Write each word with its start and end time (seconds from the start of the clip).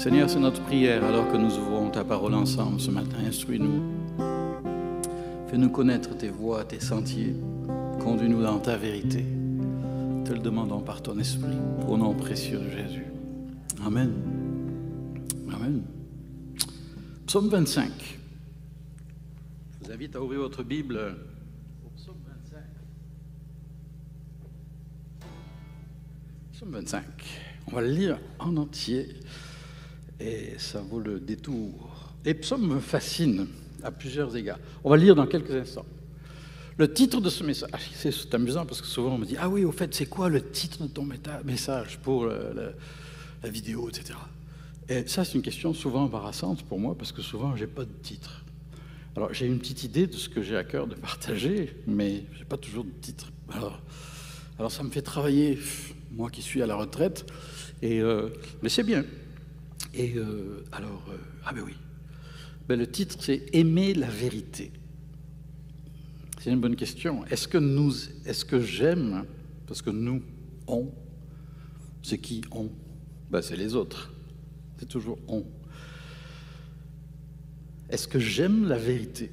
Seigneur, 0.00 0.30
c'est 0.30 0.40
notre 0.40 0.62
prière 0.62 1.04
alors 1.04 1.30
que 1.30 1.36
nous 1.36 1.58
ouvrons 1.58 1.90
ta 1.90 2.04
parole 2.04 2.32
ensemble 2.32 2.80
ce 2.80 2.90
matin. 2.90 3.18
Instruis-nous. 3.22 3.82
Fais-nous 5.48 5.68
connaître 5.68 6.16
tes 6.16 6.30
voies, 6.30 6.64
tes 6.64 6.80
sentiers. 6.80 7.36
Conduis-nous 8.02 8.42
dans 8.42 8.58
ta 8.60 8.78
vérité. 8.78 9.26
Te 10.24 10.32
le 10.32 10.38
demandons 10.38 10.80
par 10.80 11.02
ton 11.02 11.18
esprit, 11.18 11.58
au 11.86 11.98
nom 11.98 12.14
précieux 12.14 12.60
de 12.60 12.70
Jésus. 12.70 13.04
Amen. 13.84 14.10
Amen. 15.52 15.82
Psaume 17.26 17.50
25. 17.50 17.90
Je 19.82 19.84
vous 19.84 19.92
invite 19.92 20.16
à 20.16 20.22
ouvrir 20.22 20.40
votre 20.40 20.62
Bible 20.62 21.14
au 21.84 21.90
psaume 21.90 22.16
25. 22.26 22.58
Psaume 26.54 26.70
25. 26.70 27.04
On 27.66 27.72
va 27.72 27.82
le 27.82 27.90
lire 27.90 28.18
en 28.38 28.56
entier 28.56 29.06
et 30.20 30.54
ça 30.58 30.80
vaut 30.80 31.00
le 31.00 31.18
détour. 31.18 32.12
Les 32.24 32.34
psaumes 32.34 32.66
me 32.74 32.80
fascinent 32.80 33.46
à 33.82 33.90
plusieurs 33.90 34.36
égards. 34.36 34.58
On 34.84 34.90
va 34.90 34.96
lire 34.96 35.14
dans 35.14 35.26
quelques 35.26 35.52
instants. 35.52 35.86
Le 36.76 36.92
titre 36.92 37.20
de 37.20 37.28
ce 37.28 37.44
message, 37.44 37.90
c'est 37.94 38.34
amusant 38.34 38.64
parce 38.64 38.80
que 38.80 38.86
souvent 38.86 39.14
on 39.14 39.18
me 39.18 39.26
dit 39.26 39.36
Ah 39.38 39.48
oui, 39.48 39.64
au 39.64 39.72
fait, 39.72 39.94
c'est 39.94 40.06
quoi 40.06 40.28
le 40.28 40.50
titre 40.50 40.82
de 40.82 40.88
ton 40.88 41.06
message 41.44 41.98
pour 41.98 42.26
la 42.26 43.48
vidéo, 43.48 43.88
etc. 43.88 44.18
Et 44.88 45.06
ça, 45.06 45.24
c'est 45.24 45.34
une 45.34 45.42
question 45.42 45.72
souvent 45.72 46.04
embarrassante 46.04 46.64
pour 46.64 46.78
moi 46.78 46.96
parce 46.96 47.12
que 47.12 47.22
souvent, 47.22 47.54
je 47.54 47.64
n'ai 47.64 47.70
pas 47.70 47.84
de 47.84 47.92
titre. 48.02 48.44
Alors, 49.16 49.32
j'ai 49.34 49.46
une 49.46 49.58
petite 49.58 49.84
idée 49.84 50.06
de 50.06 50.14
ce 50.14 50.28
que 50.28 50.42
j'ai 50.42 50.56
à 50.56 50.64
cœur 50.64 50.86
de 50.86 50.94
partager, 50.94 51.76
mais 51.86 52.24
je 52.32 52.38
n'ai 52.40 52.44
pas 52.44 52.56
toujours 52.56 52.84
de 52.84 52.90
titre. 53.00 53.30
Alors, 53.52 53.80
alors, 54.58 54.72
ça 54.72 54.82
me 54.82 54.90
fait 54.90 55.02
travailler, 55.02 55.58
moi 56.12 56.30
qui 56.30 56.42
suis 56.42 56.62
à 56.62 56.66
la 56.66 56.76
retraite, 56.76 57.26
et, 57.82 58.00
euh, 58.00 58.30
mais 58.62 58.68
c'est 58.68 58.82
bien. 58.82 59.04
Et 59.94 60.14
euh, 60.16 60.64
alors, 60.72 61.04
euh, 61.10 61.16
ah 61.44 61.52
ben 61.52 61.62
oui, 61.64 61.74
ben, 62.68 62.78
le 62.78 62.86
titre 62.86 63.16
c'est 63.18 63.46
Aimer 63.52 63.94
la 63.94 64.08
vérité. 64.08 64.72
C'est 66.38 66.50
une 66.50 66.60
bonne 66.60 66.76
question. 66.76 67.24
Est-ce 67.26 67.48
que 67.48 67.58
nous, 67.58 67.92
est-ce 68.24 68.44
que 68.44 68.60
j'aime, 68.60 69.24
parce 69.66 69.82
que 69.82 69.90
nous, 69.90 70.22
on, 70.66 70.90
c'est 72.02 72.18
qui 72.18 72.42
on? 72.52 72.70
Ben, 73.30 73.42
C'est 73.42 73.56
les 73.56 73.74
autres. 73.74 74.12
C'est 74.78 74.88
toujours 74.88 75.18
on. 75.28 75.44
Est-ce 77.90 78.08
que 78.08 78.18
j'aime 78.18 78.68
la 78.68 78.78
vérité? 78.78 79.30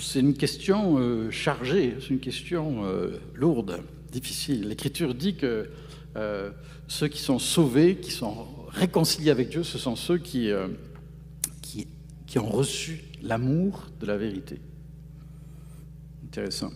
C'est 0.00 0.20
une 0.20 0.34
question 0.34 0.98
euh, 0.98 1.30
chargée, 1.30 1.96
c'est 2.00 2.10
une 2.10 2.20
question 2.20 2.84
lourde, 3.34 3.82
difficile. 4.10 4.66
L'Écriture 4.68 5.14
dit 5.14 5.36
que 5.36 5.70
ceux 6.88 7.08
qui 7.08 7.20
sont 7.20 7.38
sauvés, 7.38 7.96
qui 7.96 8.10
sont 8.10 8.46
réconciliés 8.72 9.30
avec 9.30 9.48
Dieu, 9.50 9.62
ce 9.62 9.78
sont 9.78 9.96
ceux 9.96 10.18
qui, 10.18 10.50
euh, 10.50 10.68
qui, 11.62 11.86
qui, 12.26 12.38
ont 12.38 12.48
reçu 12.48 13.00
l'amour 13.22 13.86
de 14.00 14.06
la 14.06 14.16
vérité. 14.16 14.60
Intéressant. 16.24 16.70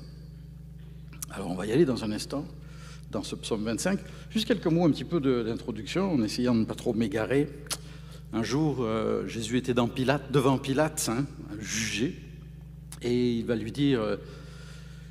Alors 1.30 1.50
on 1.50 1.54
va 1.54 1.66
y 1.66 1.72
aller 1.72 1.84
dans 1.84 2.04
un 2.04 2.12
instant, 2.12 2.44
dans 3.10 3.22
ce 3.22 3.34
psaume 3.34 3.64
25. 3.64 3.98
Juste 4.30 4.46
quelques 4.46 4.66
mots 4.66 4.84
un 4.84 4.90
petit 4.90 5.04
peu 5.04 5.20
d'introduction, 5.44 6.12
en 6.12 6.22
essayant 6.22 6.54
de 6.54 6.60
ne 6.60 6.64
pas 6.64 6.74
trop 6.74 6.92
m'égarer. 6.92 7.48
Un 8.32 8.42
jour, 8.42 8.78
euh, 8.80 9.26
Jésus 9.28 9.58
était 9.58 9.74
Pilate, 9.94 10.32
devant 10.32 10.58
Pilate, 10.58 11.08
hein, 11.08 11.24
jugé, 11.60 12.20
et 13.02 13.32
il 13.34 13.44
va 13.44 13.54
lui 13.54 13.70
dire 13.70 14.00
euh, 14.00 14.16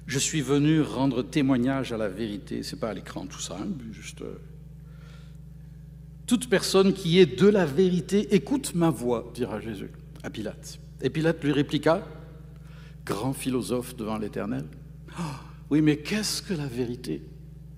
Je 0.07 0.19
suis 0.19 0.41
venu 0.41 0.81
rendre 0.81 1.23
témoignage 1.23 1.93
à 1.93 1.97
la 1.97 2.09
vérité. 2.09 2.63
C'est 2.63 2.79
pas 2.79 2.89
à 2.89 2.93
l'écran 2.93 3.25
tout 3.25 3.39
ça, 3.39 3.57
hein, 3.61 3.67
juste. 3.91 4.23
Toute 6.33 6.49
personne 6.49 6.93
qui 6.93 7.19
est 7.19 7.27
de 7.27 7.47
la 7.47 7.63
vérité 7.63 8.33
écoute 8.33 8.73
ma 8.73 8.89
voix, 8.89 9.31
dira 9.35 9.61
Jésus 9.61 9.91
à 10.23 10.31
Pilate. 10.31 10.79
Et 11.03 11.11
Pilate 11.11 11.43
lui 11.43 11.51
répliqua, 11.51 12.07
grand 13.05 13.33
philosophe 13.33 13.95
devant 13.95 14.17
l'Éternel, 14.17 14.65
oui, 15.69 15.83
mais 15.83 15.97
qu'est-ce 15.97 16.41
que 16.41 16.55
la 16.55 16.65
vérité? 16.65 17.21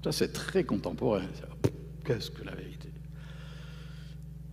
Ça, 0.05 0.13
c'est 0.13 0.31
très 0.31 0.63
contemporain. 0.63 1.25
Qu'est-ce 2.05 2.31
que 2.31 2.45
la 2.45 2.55
vérité? 2.55 2.87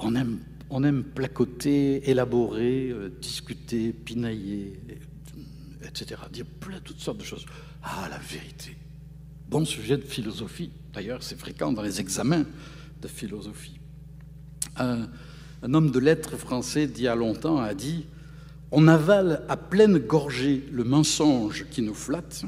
On 0.01 0.17
aime, 0.17 0.41
on 0.69 1.03
placoter, 1.03 2.11
élaborer, 2.11 2.89
euh, 2.91 3.09
discuter, 3.09 3.93
pinailler, 3.93 4.81
etc. 5.87 6.23
Dire 6.33 6.47
plein 6.59 6.81
toutes 6.81 6.99
sortes 6.99 7.19
de 7.19 7.25
choses. 7.25 7.47
Ah, 7.85 8.09
la 8.11 8.19
vérité. 8.19 8.77
Bon 9.49 9.65
sujet 9.65 9.97
de 9.97 10.03
philosophie. 10.03 10.73
D'ailleurs, 10.93 11.23
c'est 11.23 11.39
fréquent 11.39 11.71
dans 11.71 11.83
les 11.83 12.01
examens 12.01 12.45
de 13.01 13.07
philosophie. 13.07 13.79
Un, 14.77 15.09
homme 15.63 15.91
de 15.91 15.99
lettres 15.99 16.37
français 16.37 16.87
d'il 16.87 17.05
y 17.05 17.09
a 17.09 17.15
longtemps 17.15 17.59
a 17.59 17.75
dit 17.75 18.07
On 18.71 18.89
avale 18.89 19.43
à 19.49 19.57
pleine 19.57 19.99
gorgée 19.99 20.65
le 20.73 20.85
mensonge 20.85 21.67
qui 21.71 21.83
nous 21.83 21.95
flatte, 21.95 22.45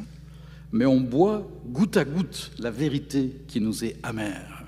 mais 0.72 0.86
on 0.86 1.00
boit 1.00 1.48
goutte 1.66 1.96
à 1.96 2.04
goutte 2.04 2.50
la 2.58 2.70
vérité 2.70 3.32
qui 3.46 3.60
nous 3.60 3.84
est 3.84 3.96
amère. 4.02 4.64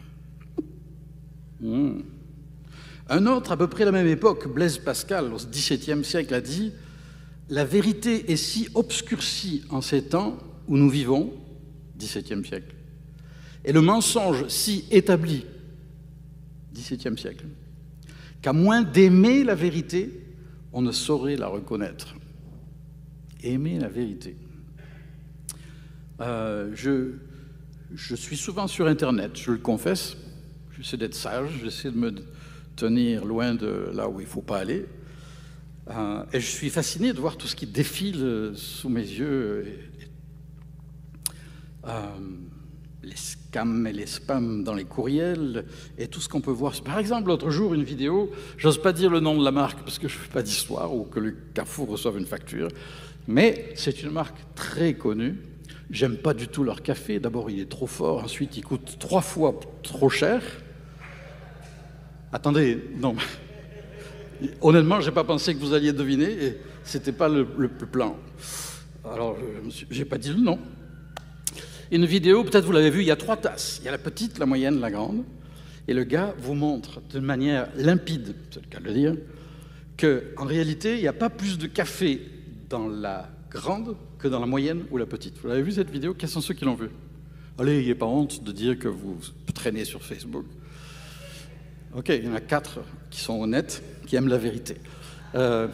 Hmm. 1.61 2.01
Un 3.09 3.27
autre, 3.27 3.53
à 3.53 3.56
peu 3.56 3.69
près 3.69 3.83
à 3.83 3.87
la 3.87 3.93
même 3.93 4.06
époque, 4.06 4.53
Blaise 4.53 4.79
Pascal, 4.79 5.33
au 5.33 5.37
XVIIe 5.37 6.05
siècle, 6.05 6.35
a 6.35 6.41
dit 6.41 6.73
La 7.49 7.65
vérité 7.65 8.33
est 8.33 8.37
si 8.37 8.69
obscurcie 8.75 9.62
en 9.71 9.81
ces 9.81 10.03
temps 10.03 10.39
où 10.69 10.77
nous 10.77 10.91
vivons, 10.91 11.33
XVIIe 11.99 12.45
siècle, 12.45 12.75
et 13.65 13.73
le 13.73 13.81
mensonge 13.81 14.49
si 14.49 14.85
établi 14.91 15.45
XVIIe 16.76 17.19
siècle, 17.19 17.47
qu'à 18.42 18.53
moins 18.53 18.82
d'aimer 18.82 19.44
la 19.44 19.54
vérité, 19.54 20.10
on 20.72 20.82
ne 20.82 20.92
saurait 20.92 21.37
la 21.37 21.48
reconnaître. 21.48 22.14
Aimer 23.42 23.78
la 23.78 23.88
vérité. 23.88 24.37
Euh, 26.20 26.70
je, 26.75 27.12
je 27.94 28.14
suis 28.14 28.37
souvent 28.37 28.66
sur 28.66 28.87
Internet, 28.87 29.32
je 29.34 29.53
le 29.53 29.59
confesse. 29.59 30.16
J'essaie 30.76 30.97
d'être 30.97 31.14
sage, 31.14 31.50
j'essaie 31.62 31.91
de 31.91 31.97
me 31.97 32.14
tenir 32.76 33.25
loin 33.25 33.54
de 33.54 33.91
là 33.94 34.08
où 34.08 34.20
il 34.20 34.25
ne 34.25 34.28
faut 34.28 34.43
pas 34.43 34.58
aller. 34.58 34.87
Euh, 35.88 36.25
et 36.32 36.41
je 36.41 36.47
suis 36.47 36.69
fasciné 36.69 37.12
de 37.12 37.20
voir 37.20 37.37
tout 37.37 37.47
ce 37.47 37.56
qui 37.56 37.66
défile 37.66 38.53
sous 38.54 38.88
mes 38.88 39.00
yeux. 39.00 39.66
Euh, 41.87 42.08
les 43.06 43.17
scams 43.17 43.87
et 43.87 43.93
les 43.93 44.06
spams 44.06 44.65
dans 44.65 44.75
les 44.75 44.84
courriels 44.84 45.65
et 45.97 46.09
tout 46.09 46.21
ce 46.21 46.28
qu'on 46.28 46.41
peut 46.41 46.50
voir. 46.50 46.75
Par 46.83 46.99
exemple, 46.99 47.28
l'autre 47.28 47.50
jour, 47.50 47.72
une 47.72 47.84
vidéo, 47.84 48.31
j'ose 48.59 48.83
pas 48.83 48.93
dire 48.93 49.11
le 49.11 49.21
nom 49.21 49.39
de 49.39 49.44
la 49.44 49.53
marque 49.53 49.78
parce 49.83 49.99
que 49.99 50.09
je 50.09 50.15
ne 50.15 50.21
fais 50.22 50.33
pas 50.33 50.43
d'histoire 50.43 50.93
ou 50.93 51.05
que 51.05 51.21
le 51.21 51.37
Carrefour 51.55 51.89
reçoive 51.89 52.19
une 52.19 52.27
facture, 52.27 52.69
mais 53.28 53.72
c'est 53.77 54.03
une 54.03 54.11
marque 54.11 54.39
très 54.56 54.94
connue. 54.94 55.37
J'aime 55.89 56.17
pas 56.17 56.34
du 56.34 56.49
tout 56.49 56.65
leur 56.65 56.83
café. 56.83 57.21
D'abord, 57.21 57.49
il 57.49 57.61
est 57.61 57.71
trop 57.71 57.87
fort. 57.87 58.25
Ensuite, 58.25 58.56
il 58.56 58.65
coûte 58.65 58.97
trois 58.99 59.21
fois 59.21 59.55
trop 59.84 60.09
cher. 60.09 60.43
Attendez, 62.33 62.83
non. 62.97 63.15
Honnêtement, 64.61 65.00
j'ai 65.00 65.12
pas 65.12 65.23
pensé 65.23 65.55
que 65.55 65.61
vous 65.61 65.75
alliez 65.75 65.93
deviner 65.93 66.33
et 66.44 66.56
c'était 66.83 67.12
pas 67.12 67.28
le, 67.28 67.47
le 67.56 67.69
plan. 67.69 68.17
Alors, 69.05 69.37
j'ai 69.88 70.05
pas 70.05 70.19
dit 70.19 70.31
le 70.31 70.41
nom. 70.41 70.59
Une 71.93 72.05
vidéo, 72.05 72.43
peut-être 72.43 72.65
vous 72.65 72.73
l'avez 72.73 72.91
vu, 72.91 73.01
il 73.01 73.07
y 73.07 73.11
a 73.11 73.17
trois 73.17 73.37
tasses. 73.37 73.79
Il 73.81 73.85
y 73.85 73.89
a 73.89 73.93
la 73.93 73.99
petite, 73.99 74.39
la 74.39 74.47
moyenne, 74.47 74.81
la 74.81 74.91
grande. 74.91 75.25
Et 75.89 75.95
le 75.95 76.05
gars 76.05 76.35
vous 76.39 76.55
montre 76.55 77.01
de 77.13 77.21
manière 77.21 77.69
limpide, 77.77 78.35
c'est 78.51 78.61
le 78.61 78.69
cas 78.69 78.81
de 78.81 78.85
le 78.85 78.93
dire, 78.93 79.17
qu'en 79.97 80.45
réalité, 80.45 80.97
il 80.97 81.01
n'y 81.01 81.09
a 81.09 81.13
pas 81.13 81.31
plus 81.31 81.59
de 81.59 81.69
café 81.69 82.21
dans 82.69 82.89
la 82.89 83.31
grande 83.51 83.97
que 84.19 84.27
dans 84.27 84.41
la 84.41 84.47
moyenne 84.47 84.85
ou 84.91 84.99
la 84.99 85.07
petite. 85.07 85.39
Vous 85.41 85.49
l'avez 85.49 85.63
vu 85.63 85.73
cette 85.73 85.91
vidéo? 85.91 86.15
Quels 86.15 86.29
sont 86.29 86.41
ceux 86.41 86.55
qui 86.55 86.65
l'ont 86.65 86.75
vu? 86.75 86.88
Allez, 87.59 87.87
n'est 87.87 87.94
pas 87.94 88.06
honte 88.06 88.43
de 88.43 88.53
dire 88.53 88.79
que 88.79 88.89
vous 88.89 89.19
traînez 89.55 89.85
sur 89.85 90.03
Facebook. 90.03 90.44
Ok, 91.94 92.09
il 92.09 92.25
y 92.25 92.29
en 92.29 92.35
a 92.35 92.41
quatre 92.41 92.81
qui 93.09 93.21
sont 93.21 93.41
honnêtes, 93.41 93.82
qui 94.06 94.17
aiment 94.17 94.29
la 94.29 94.39
vérité. 94.39 94.77
Euh, 95.35 95.69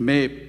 mais, 0.00 0.48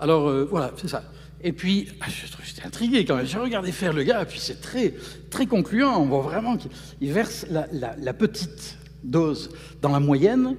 alors, 0.00 0.28
euh, 0.28 0.44
voilà, 0.50 0.72
c'est 0.76 0.88
ça. 0.88 1.04
Et 1.44 1.52
puis, 1.52 1.88
ah, 2.00 2.06
j'étais 2.08 2.64
intrigué 2.64 3.04
quand 3.04 3.16
même. 3.16 3.26
J'ai 3.26 3.38
regardé 3.38 3.72
faire 3.72 3.92
le 3.92 4.04
gars, 4.04 4.22
et 4.22 4.26
puis 4.26 4.38
c'est 4.38 4.60
très, 4.60 4.94
très 5.28 5.46
concluant. 5.46 6.00
On 6.00 6.06
voit 6.06 6.22
vraiment 6.22 6.56
qu'il 6.56 7.12
verse 7.12 7.46
la, 7.50 8.14
petite 8.14 8.78
dose 9.02 9.50
dans 9.80 9.90
la 9.90 10.00
moyenne, 10.00 10.56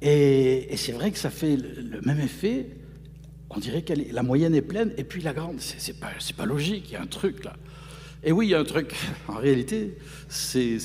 et, 0.00 0.76
c'est 0.76 0.92
vrai 0.92 1.10
que 1.10 1.18
ça 1.18 1.30
fait 1.30 1.56
le, 1.56 2.00
même 2.02 2.20
effet. 2.20 2.68
On 3.50 3.58
dirait 3.58 3.82
que 3.82 3.92
la 4.12 4.22
moyenne 4.22 4.54
est 4.54 4.62
pleine, 4.62 4.92
et 4.96 5.04
puis 5.04 5.20
la 5.22 5.32
grande, 5.32 5.56
c'est 5.58 5.98
pas, 5.98 6.10
pas 6.36 6.46
logique, 6.46 6.90
il 6.90 6.92
y 6.92 6.96
a 6.96 7.02
un 7.02 7.06
truc 7.06 7.44
là. 7.44 7.54
Et 8.26 8.32
oui, 8.32 8.46
il 8.46 8.50
y 8.50 8.54
a 8.54 8.60
un 8.60 8.64
truc. 8.64 8.94
En 9.28 9.34
réalité, 9.34 9.96
c'est 10.28 10.78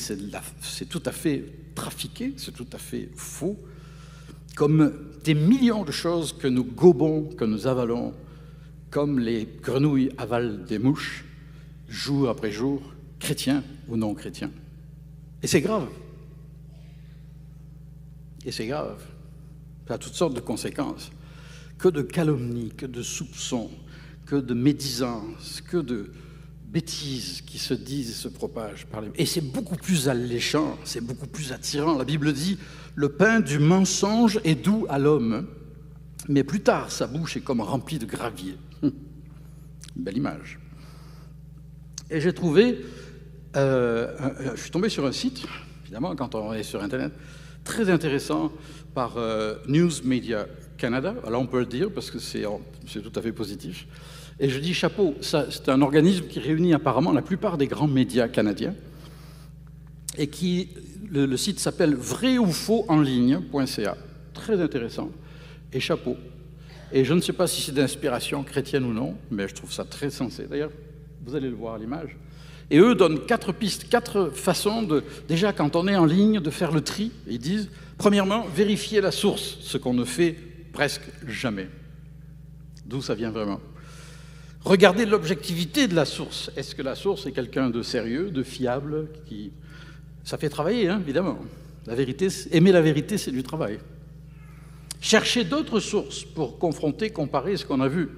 tout 0.89 1.03
à 1.05 1.11
fait 1.11 1.45
trafiqué, 1.75 2.33
c'est 2.37 2.53
tout 2.53 2.67
à 2.73 2.77
fait 2.77 3.09
faux, 3.15 3.57
comme 4.55 4.91
des 5.23 5.35
millions 5.35 5.83
de 5.83 5.91
choses 5.91 6.33
que 6.33 6.47
nous 6.47 6.63
gobons, 6.63 7.29
que 7.37 7.45
nous 7.45 7.67
avalons 7.67 8.13
comme 8.89 9.19
les 9.19 9.47
grenouilles 9.61 10.11
avalent 10.17 10.65
des 10.65 10.79
mouches, 10.79 11.25
jour 11.87 12.29
après 12.29 12.51
jour, 12.51 12.81
chrétiens 13.19 13.63
ou 13.87 13.97
non 13.97 14.13
chrétiens. 14.13 14.51
Et 15.43 15.47
c'est 15.47 15.61
grave. 15.61 15.87
Et 18.45 18.51
c'est 18.51 18.67
grave. 18.67 19.01
Ça 19.87 19.95
a 19.95 19.97
toutes 19.97 20.13
sortes 20.13 20.35
de 20.35 20.39
conséquences. 20.39 21.11
Que 21.77 21.87
de 21.87 22.01
calomnies, 22.01 22.71
que 22.75 22.85
de 22.85 23.01
soupçons, 23.01 23.71
que 24.25 24.35
de 24.35 24.53
médisances, 24.53 25.61
que 25.61 25.77
de 25.77 26.11
bêtises 26.67 27.41
qui 27.41 27.57
se 27.57 27.73
disent 27.73 28.11
et 28.11 28.13
se 28.13 28.27
propagent 28.27 28.85
par 28.85 29.01
les... 29.01 29.09
Et 29.15 29.25
c'est 29.25 29.41
beaucoup 29.41 29.75
plus 29.75 30.07
alléchant, 30.07 30.77
c'est 30.83 31.01
beaucoup 31.01 31.25
plus 31.25 31.51
attirant. 31.51 31.97
La 31.97 32.05
Bible 32.05 32.31
dit, 32.31 32.59
le 32.95 33.09
pain 33.09 33.39
du 33.39 33.59
mensonge 33.59 34.39
est 34.43 34.55
doux 34.55 34.85
à 34.89 34.99
l'homme, 34.99 35.47
mais 36.27 36.43
plus 36.43 36.61
tard, 36.61 36.91
sa 36.91 37.07
bouche 37.07 37.37
est 37.37 37.41
comme 37.41 37.61
remplie 37.61 37.97
de 37.97 38.05
gravier. 38.05 38.55
Belle 39.99 40.17
image. 40.17 40.59
Et 42.09 42.21
j'ai 42.21 42.33
trouvé, 42.33 42.79
euh, 43.55 44.11
je 44.55 44.61
suis 44.61 44.71
tombé 44.71 44.89
sur 44.89 45.05
un 45.05 45.11
site, 45.11 45.45
évidemment, 45.83 46.15
quand 46.15 46.33
on 46.35 46.53
est 46.53 46.63
sur 46.63 46.81
Internet, 46.81 47.11
très 47.63 47.89
intéressant 47.89 48.51
par 48.93 49.17
euh, 49.17 49.55
News 49.67 49.91
Media 50.03 50.47
Canada. 50.77 51.13
Alors 51.25 51.41
on 51.41 51.45
peut 51.45 51.59
le 51.59 51.65
dire 51.65 51.91
parce 51.91 52.09
que 52.09 52.19
c'est 52.19 52.43
tout 52.43 53.11
à 53.15 53.21
fait 53.21 53.31
positif. 53.31 53.87
Et 54.39 54.49
je 54.49 54.59
dis 54.59 54.73
chapeau, 54.73 55.15
c'est 55.21 55.67
un 55.67 55.81
organisme 55.81 56.25
qui 56.27 56.39
réunit 56.39 56.73
apparemment 56.73 57.11
la 57.11 57.21
plupart 57.21 57.57
des 57.57 57.67
grands 57.67 57.87
médias 57.87 58.29
canadiens 58.29 58.73
et 60.17 60.27
qui, 60.27 60.69
le, 61.11 61.35
site 61.37 61.59
s'appelle 61.59 61.95
vrai 61.95 62.37
ou 62.37 62.47
faux 62.47 62.85
en 62.87 63.01
ligne.ca. 63.01 63.97
Très 64.33 64.61
intéressant. 64.61 65.09
Et 65.73 65.79
chapeau. 65.79 66.15
Et 66.91 67.05
je 67.05 67.13
ne 67.13 67.21
sais 67.21 67.33
pas 67.33 67.47
si 67.47 67.61
c'est 67.61 67.71
d'inspiration 67.71 68.43
chrétienne 68.43 68.83
ou 68.83 68.93
non, 68.93 69.15
mais 69.29 69.47
je 69.47 69.53
trouve 69.53 69.71
ça 69.71 69.83
très 69.83 70.09
sensé. 70.09 70.45
D'ailleurs, 70.49 70.71
vous 71.25 71.35
allez 71.35 71.49
le 71.49 71.55
voir 71.55 71.75
à 71.75 71.77
l'image. 71.77 72.15
Et 72.71 72.79
eux 72.79 72.95
donnent 72.95 73.25
quatre 73.25 73.51
pistes, 73.51 73.89
quatre 73.89 74.29
façons 74.33 74.83
de, 74.83 75.03
déjà 75.27 75.53
quand 75.53 75.75
on 75.75 75.87
est 75.87 75.95
en 75.95 76.05
ligne, 76.05 76.39
de 76.39 76.49
faire 76.49 76.71
le 76.71 76.81
tri. 76.81 77.11
Ils 77.27 77.39
disent, 77.39 77.69
premièrement, 77.97 78.45
vérifier 78.55 79.01
la 79.01 79.11
source, 79.11 79.57
ce 79.61 79.77
qu'on 79.77 79.93
ne 79.93 80.05
fait 80.05 80.35
presque 80.71 81.09
jamais. 81.27 81.67
D'où 82.85 83.01
ça 83.01 83.15
vient 83.15 83.31
vraiment? 83.31 83.59
Regardez 84.63 85.05
l'objectivité 85.05 85.87
de 85.87 85.95
la 85.95 86.05
source. 86.05 86.51
Est-ce 86.55 86.75
que 86.75 86.81
la 86.81 86.95
source 86.95 87.25
est 87.25 87.31
quelqu'un 87.31 87.69
de 87.69 87.81
sérieux, 87.81 88.29
de 88.29 88.43
fiable 88.43 89.07
qui... 89.25 89.51
Ça 90.23 90.37
fait 90.37 90.49
travailler, 90.49 90.89
hein, 90.89 90.99
évidemment. 91.01 91.39
La 91.87 91.95
vérité, 91.95 92.27
aimer 92.51 92.71
la 92.71 92.81
vérité, 92.81 93.17
c'est 93.17 93.31
du 93.31 93.41
travail. 93.41 93.79
Chercher 95.01 95.43
d'autres 95.43 95.79
sources 95.79 96.23
pour 96.23 96.59
confronter, 96.59 97.09
comparer 97.09 97.57
ce 97.57 97.65
qu'on 97.65 97.81
a 97.81 97.87
vu. 97.87 98.09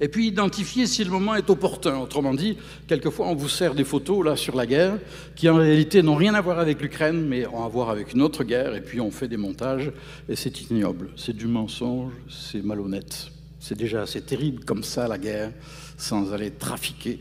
Et 0.00 0.08
puis 0.08 0.26
identifier 0.26 0.86
si 0.86 1.04
le 1.04 1.10
moment 1.10 1.36
est 1.36 1.48
opportun. 1.48 1.98
Autrement 1.98 2.34
dit, 2.34 2.56
quelquefois 2.88 3.28
on 3.28 3.34
vous 3.34 3.48
sert 3.48 3.74
des 3.74 3.84
photos 3.84 4.24
là 4.24 4.36
sur 4.36 4.56
la 4.56 4.66
guerre 4.66 4.98
qui 5.36 5.48
en 5.48 5.56
réalité 5.56 6.02
n'ont 6.02 6.16
rien 6.16 6.34
à 6.34 6.40
voir 6.40 6.58
avec 6.58 6.80
l'Ukraine, 6.80 7.24
mais 7.26 7.46
ont 7.46 7.64
à 7.64 7.68
voir 7.68 7.88
avec 7.90 8.12
une 8.12 8.22
autre 8.22 8.42
guerre. 8.42 8.74
Et 8.74 8.80
puis 8.80 9.00
on 9.00 9.10
fait 9.10 9.28
des 9.28 9.36
montages 9.36 9.92
et 10.28 10.34
c'est 10.34 10.60
ignoble. 10.62 11.10
C'est 11.16 11.36
du 11.36 11.46
mensonge, 11.46 12.12
c'est 12.28 12.64
malhonnête. 12.64 13.28
C'est 13.60 13.78
déjà 13.78 14.02
assez 14.02 14.20
terrible 14.20 14.64
comme 14.64 14.82
ça, 14.82 15.06
la 15.06 15.18
guerre, 15.18 15.52
sans 15.96 16.32
aller 16.32 16.50
trafiquer 16.50 17.20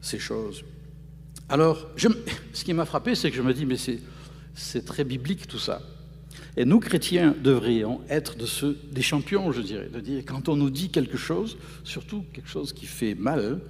ces 0.00 0.20
choses. 0.20 0.62
Alors, 1.48 1.88
ce 1.96 2.64
qui 2.64 2.72
m'a 2.72 2.84
frappé, 2.84 3.16
c'est 3.16 3.30
que 3.30 3.36
je 3.36 3.42
me 3.42 3.52
dis, 3.52 3.66
mais 3.66 3.76
c'est 4.54 4.84
très 4.84 5.02
biblique 5.02 5.48
tout 5.48 5.58
ça. 5.58 5.80
Et 6.56 6.64
nous, 6.64 6.80
chrétiens, 6.80 7.34
devrions 7.42 8.00
être 8.08 8.34
des 8.36 9.02
champions, 9.02 9.52
je 9.52 9.60
dirais, 9.60 9.88
de 9.92 10.00
dire, 10.00 10.22
quand 10.24 10.48
on 10.48 10.56
nous 10.56 10.70
dit 10.70 10.88
quelque 10.88 11.18
chose, 11.18 11.58
surtout 11.84 12.24
quelque 12.32 12.48
chose 12.48 12.72
qui 12.72 12.86
fait 12.86 13.14
mal, 13.14 13.60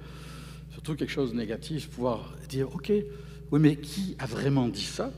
surtout 0.71 0.95
quelque 0.95 1.11
chose 1.11 1.31
de 1.31 1.37
négatif, 1.37 1.89
pouvoir 1.89 2.33
dire, 2.47 2.73
OK, 2.73 2.91
oui, 3.51 3.59
mais 3.59 3.75
qui 3.75 4.15
a 4.19 4.25
vraiment 4.25 4.67
dit 4.67 4.83
ça? 4.83 5.11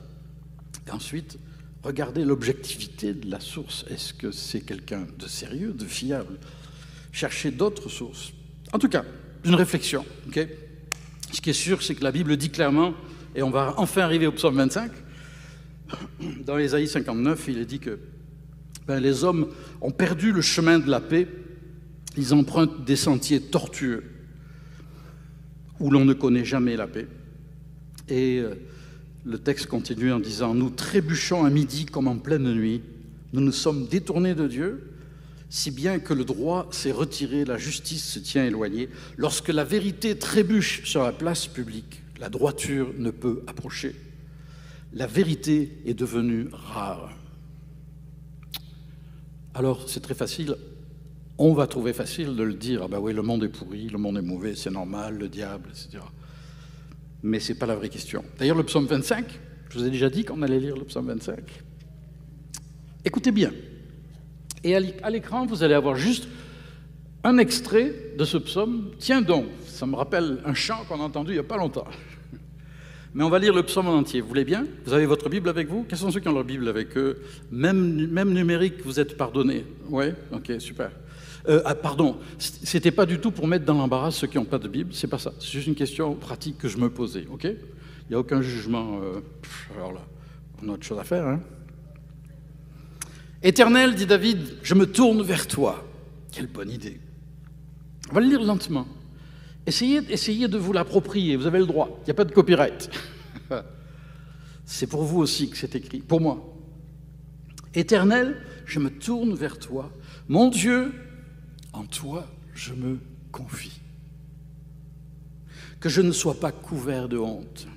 Et 0.87 0.91
ensuite, 0.91 1.37
regarder 1.83 2.25
l'objectivité 2.25 3.13
de 3.13 3.29
la 3.29 3.39
source. 3.39 3.85
Est-ce 3.89 4.13
que 4.13 4.31
c'est 4.31 4.61
quelqu'un 4.61 5.07
de 5.17 5.27
sérieux, 5.27 5.73
de 5.73 5.85
fiable? 5.85 6.37
Chercher 7.11 7.51
d'autres 7.51 7.89
sources. 7.89 8.33
En 8.73 8.79
tout 8.79 8.89
cas, 8.89 9.05
une 9.45 9.55
réflexion. 9.55 10.05
Ce 11.31 11.41
qui 11.41 11.49
est 11.51 11.53
sûr, 11.53 11.81
c'est 11.81 11.95
que 11.95 12.03
la 12.03 12.11
Bible 12.11 12.35
dit 12.37 12.49
clairement, 12.49 12.93
et 13.35 13.43
on 13.43 13.51
va 13.51 13.75
enfin 13.77 14.01
arriver 14.01 14.27
au 14.27 14.31
psaume 14.31 14.55
25, 14.55 14.91
dans 16.45 16.57
Ésaïe 16.57 16.87
59, 16.87 17.45
il 17.47 17.57
est 17.59 17.65
dit 17.65 17.79
que 17.79 17.99
ben, 18.87 18.99
les 18.99 19.23
hommes 19.23 19.47
ont 19.81 19.91
perdu 19.91 20.31
le 20.31 20.41
chemin 20.41 20.79
de 20.79 20.89
la 20.89 20.99
paix, 20.99 21.27
ils 22.17 22.33
empruntent 22.33 22.85
des 22.85 22.95
sentiers 22.95 23.39
tortueux 23.39 24.03
où 25.79 25.91
l'on 25.91 26.05
ne 26.05 26.13
connaît 26.13 26.45
jamais 26.45 26.75
la 26.75 26.87
paix. 26.87 27.07
Et 28.09 28.39
euh, 28.39 28.55
le 29.25 29.37
texte 29.37 29.67
continue 29.67 30.11
en 30.11 30.19
disant, 30.19 30.53
nous 30.53 30.69
trébuchons 30.69 31.45
à 31.45 31.49
midi 31.49 31.85
comme 31.85 32.07
en 32.07 32.17
pleine 32.17 32.51
nuit, 32.53 32.81
nous 33.31 33.41
nous 33.41 33.51
sommes 33.51 33.87
détournés 33.87 34.35
de 34.35 34.47
Dieu, 34.47 34.91
si 35.49 35.71
bien 35.71 35.99
que 35.99 36.13
le 36.13 36.25
droit 36.25 36.67
s'est 36.71 36.91
retiré, 36.91 37.45
la 37.45 37.57
justice 37.57 38.05
se 38.05 38.19
tient 38.19 38.45
éloignée. 38.45 38.89
Lorsque 39.17 39.49
la 39.49 39.63
vérité 39.63 40.17
trébuche 40.17 40.83
sur 40.85 41.03
la 41.03 41.11
place 41.11 41.47
publique, 41.47 42.01
la 42.19 42.29
droiture 42.29 42.93
ne 42.97 43.11
peut 43.11 43.41
approcher. 43.47 43.95
La 44.93 45.05
vérité 45.05 45.81
est 45.85 45.93
devenue 45.93 46.47
rare. 46.51 47.11
Alors, 49.53 49.87
c'est 49.87 49.99
très 49.99 50.15
facile. 50.15 50.55
On 51.37 51.53
va 51.53 51.67
trouver 51.67 51.93
facile 51.93 52.35
de 52.35 52.43
le 52.43 52.53
dire. 52.53 52.81
Ah 52.83 52.87
ben 52.87 52.99
oui, 52.99 53.13
le 53.13 53.21
monde 53.21 53.43
est 53.43 53.49
pourri, 53.49 53.87
le 53.87 53.97
monde 53.97 54.17
est 54.17 54.21
mauvais, 54.21 54.55
c'est 54.55 54.71
normal, 54.71 55.17
le 55.17 55.29
diable, 55.29 55.69
etc. 55.69 56.03
Mais 57.21 57.39
ce 57.39 57.53
n'est 57.53 57.59
pas 57.59 57.65
la 57.65 57.75
vraie 57.75 57.89
question. 57.89 58.23
D'ailleurs, 58.37 58.57
le 58.57 58.63
psaume 58.63 58.85
25, 58.85 59.25
je 59.69 59.77
vous 59.77 59.85
ai 59.85 59.89
déjà 59.89 60.09
dit 60.09 60.25
qu'on 60.25 60.41
allait 60.41 60.59
lire 60.59 60.75
le 60.75 60.85
psaume 60.85 61.07
25. 61.07 61.39
Écoutez 63.05 63.31
bien. 63.31 63.51
Et 64.63 64.75
à 64.75 65.09
l'écran, 65.09 65.45
vous 65.45 65.63
allez 65.63 65.75
avoir 65.75 65.95
juste 65.95 66.27
un 67.23 67.37
extrait 67.37 67.93
de 68.17 68.25
ce 68.25 68.37
psaume. 68.37 68.91
Tiens 68.97 69.21
donc, 69.21 69.45
ça 69.65 69.85
me 69.85 69.95
rappelle 69.95 70.41
un 70.45 70.53
chant 70.53 70.83
qu'on 70.87 70.99
a 70.99 71.03
entendu 71.03 71.31
il 71.31 71.35
n'y 71.35 71.39
a 71.39 71.43
pas 71.43 71.57
longtemps. 71.57 71.87
Mais 73.13 73.23
on 73.23 73.29
va 73.29 73.39
lire 73.39 73.53
le 73.53 73.63
psaume 73.63 73.87
en 73.87 73.97
entier. 73.97 74.21
Vous 74.21 74.27
voulez 74.27 74.45
bien? 74.45 74.65
Vous 74.85 74.93
avez 74.93 75.05
votre 75.05 75.29
Bible 75.29 75.49
avec 75.49 75.67
vous? 75.67 75.85
Quels 75.87 75.97
sont 75.97 76.11
ceux 76.11 76.19
qui 76.19 76.27
ont 76.27 76.33
leur 76.33 76.43
Bible 76.43 76.67
avec 76.67 76.95
eux? 76.97 77.21
Même, 77.51 78.07
même 78.07 78.33
numérique, 78.33 78.75
vous 78.85 78.99
êtes 78.99 79.17
pardonnés 79.17 79.65
Oui 79.89 80.05
Ok, 80.31 80.53
super. 80.59 80.91
Euh, 81.47 81.61
ah, 81.65 81.73
pardon, 81.73 82.17
c'était 82.37 82.91
pas 82.91 83.05
du 83.05 83.19
tout 83.19 83.31
pour 83.31 83.47
mettre 83.47 83.65
dans 83.65 83.73
l'embarras 83.73 84.11
ceux 84.11 84.27
qui 84.27 84.37
n'ont 84.37 84.45
pas 84.45 84.59
de 84.59 84.67
Bible, 84.67 84.93
c'est 84.93 85.07
pas 85.07 85.17
ça. 85.17 85.31
C'est 85.39 85.49
juste 85.49 85.67
une 85.67 85.75
question 85.75 86.13
pratique 86.13 86.57
que 86.57 86.67
je 86.67 86.77
me 86.77 86.89
posais, 86.89 87.25
ok? 87.31 87.45
Il 87.45 88.09
n'y 88.09 88.15
a 88.15 88.19
aucun 88.19 88.41
jugement. 88.41 88.99
Euh, 89.01 89.21
alors 89.75 89.93
là, 89.93 90.01
on 90.61 90.69
a 90.69 90.73
autre 90.73 90.85
chose 90.85 90.99
à 90.99 91.03
faire, 91.03 91.25
hein 91.25 91.39
Éternel, 93.41 93.95
dit 93.95 94.05
David, 94.05 94.57
je 94.63 94.75
me 94.75 94.85
tourne 94.85 95.21
vers 95.21 95.47
toi. 95.47 95.85
Quelle 96.31 96.47
bonne 96.47 96.69
idée. 96.69 96.99
On 98.11 98.15
va 98.15 98.21
le 98.21 98.27
lire 98.27 98.43
lentement. 98.43 98.85
Essayez, 99.65 100.01
essayez 100.09 100.47
de 100.47 100.57
vous 100.57 100.73
l'approprier, 100.73 101.35
vous 101.35 101.47
avez 101.47 101.59
le 101.59 101.65
droit, 101.65 101.99
il 102.01 102.05
n'y 102.05 102.11
a 102.11 102.15
pas 102.15 102.25
de 102.25 102.31
copyright. 102.31 102.89
c'est 104.65 104.87
pour 104.87 105.03
vous 105.03 105.19
aussi 105.19 105.49
que 105.49 105.57
c'est 105.57 105.75
écrit, 105.75 105.99
pour 105.99 106.21
moi. 106.21 106.55
Éternel, 107.75 108.37
je 108.65 108.79
me 108.79 108.89
tourne 108.89 109.35
vers 109.35 109.59
toi. 109.59 109.91
Mon 110.27 110.49
Dieu, 110.49 110.91
en 111.73 111.85
toi, 111.85 112.27
je 112.55 112.73
me 112.73 112.99
confie. 113.31 113.79
Que 115.79 115.89
je 115.89 116.01
ne 116.01 116.11
sois 116.11 116.39
pas 116.39 116.51
couvert 116.51 117.07
de 117.07 117.17
honte. 117.17 117.67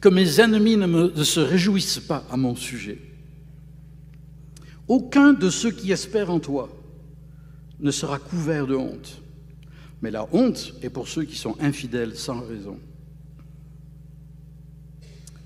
Que 0.00 0.08
mes 0.08 0.40
ennemis 0.40 0.76
ne, 0.76 0.86
ne 0.86 1.24
se 1.24 1.40
réjouissent 1.40 2.00
pas 2.00 2.24
à 2.30 2.36
mon 2.36 2.54
sujet 2.54 2.98
aucun 4.92 5.32
de 5.32 5.48
ceux 5.48 5.70
qui 5.70 5.90
espèrent 5.92 6.30
en 6.30 6.38
toi 6.38 6.68
ne 7.80 7.90
sera 7.90 8.18
couvert 8.18 8.66
de 8.66 8.74
honte. 8.74 9.21
Mais 10.02 10.10
la 10.10 10.28
honte 10.32 10.74
est 10.82 10.90
pour 10.90 11.08
ceux 11.08 11.24
qui 11.24 11.36
sont 11.36 11.56
infidèles 11.60 12.16
sans 12.16 12.40
raison. 12.40 12.78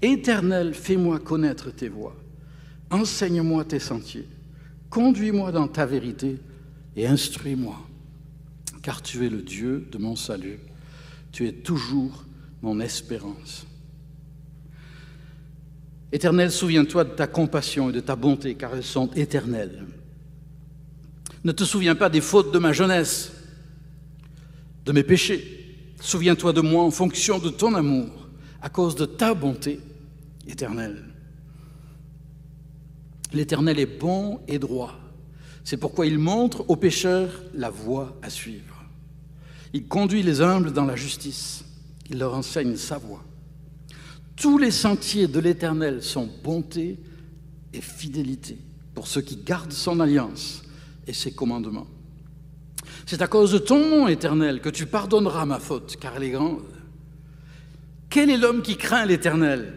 Éternel, 0.00 0.74
fais-moi 0.74 1.18
connaître 1.18 1.70
tes 1.70 1.88
voies. 1.88 2.16
Enseigne-moi 2.90 3.64
tes 3.64 3.78
sentiers. 3.78 4.26
Conduis-moi 4.88 5.52
dans 5.52 5.68
ta 5.68 5.84
vérité 5.84 6.38
et 6.96 7.06
instruis-moi. 7.06 7.76
Car 8.82 9.02
tu 9.02 9.26
es 9.26 9.28
le 9.28 9.42
Dieu 9.42 9.86
de 9.90 9.98
mon 9.98 10.16
salut. 10.16 10.58
Tu 11.32 11.46
es 11.46 11.52
toujours 11.52 12.24
mon 12.62 12.80
espérance. 12.80 13.66
Éternel, 16.12 16.50
souviens-toi 16.50 17.04
de 17.04 17.10
ta 17.10 17.26
compassion 17.26 17.90
et 17.90 17.92
de 17.92 18.00
ta 18.00 18.16
bonté, 18.16 18.54
car 18.54 18.74
elles 18.74 18.84
sont 18.84 19.10
éternelles. 19.14 19.84
Ne 21.44 21.52
te 21.52 21.64
souviens 21.64 21.94
pas 21.94 22.08
des 22.08 22.20
fautes 22.20 22.54
de 22.54 22.58
ma 22.58 22.72
jeunesse, 22.72 23.32
de 24.86 24.92
mes 24.92 25.02
péchés. 25.02 25.66
Souviens-toi 26.00 26.52
de 26.52 26.60
moi 26.60 26.84
en 26.84 26.90
fonction 26.90 27.38
de 27.38 27.50
ton 27.50 27.74
amour, 27.74 28.28
à 28.62 28.68
cause 28.68 28.94
de 28.94 29.04
ta 29.04 29.34
bonté 29.34 29.80
éternelle. 30.46 31.02
L'Éternel 33.32 33.80
est 33.80 33.98
bon 33.98 34.40
et 34.46 34.58
droit. 34.58 34.96
C'est 35.64 35.76
pourquoi 35.76 36.06
il 36.06 36.18
montre 36.18 36.64
aux 36.68 36.76
pécheurs 36.76 37.42
la 37.52 37.70
voie 37.70 38.16
à 38.22 38.30
suivre. 38.30 38.84
Il 39.72 39.88
conduit 39.88 40.22
les 40.22 40.40
humbles 40.40 40.72
dans 40.72 40.84
la 40.84 40.94
justice. 40.94 41.64
Il 42.08 42.18
leur 42.18 42.34
enseigne 42.34 42.76
sa 42.76 42.98
voie. 42.98 43.24
Tous 44.36 44.58
les 44.58 44.70
sentiers 44.70 45.26
de 45.26 45.40
l'Éternel 45.40 46.02
sont 46.02 46.30
bonté 46.44 46.98
et 47.72 47.80
fidélité 47.80 48.58
pour 48.94 49.08
ceux 49.08 49.22
qui 49.22 49.36
gardent 49.36 49.72
son 49.72 49.98
alliance 49.98 50.62
et 51.06 51.12
ses 51.12 51.32
commandements. 51.32 51.88
C'est 53.06 53.22
à 53.22 53.28
cause 53.28 53.52
de 53.52 53.58
ton 53.58 53.88
nom 53.88 54.08
éternel 54.08 54.60
que 54.60 54.68
tu 54.68 54.84
pardonneras 54.84 55.46
ma 55.46 55.60
faute, 55.60 55.96
car 55.96 56.16
elle 56.16 56.24
est 56.24 56.30
grande. 56.30 56.64
Quel 58.10 58.30
est 58.30 58.36
l'homme 58.36 58.62
qui 58.62 58.76
craint 58.76 59.06
l'Éternel? 59.06 59.74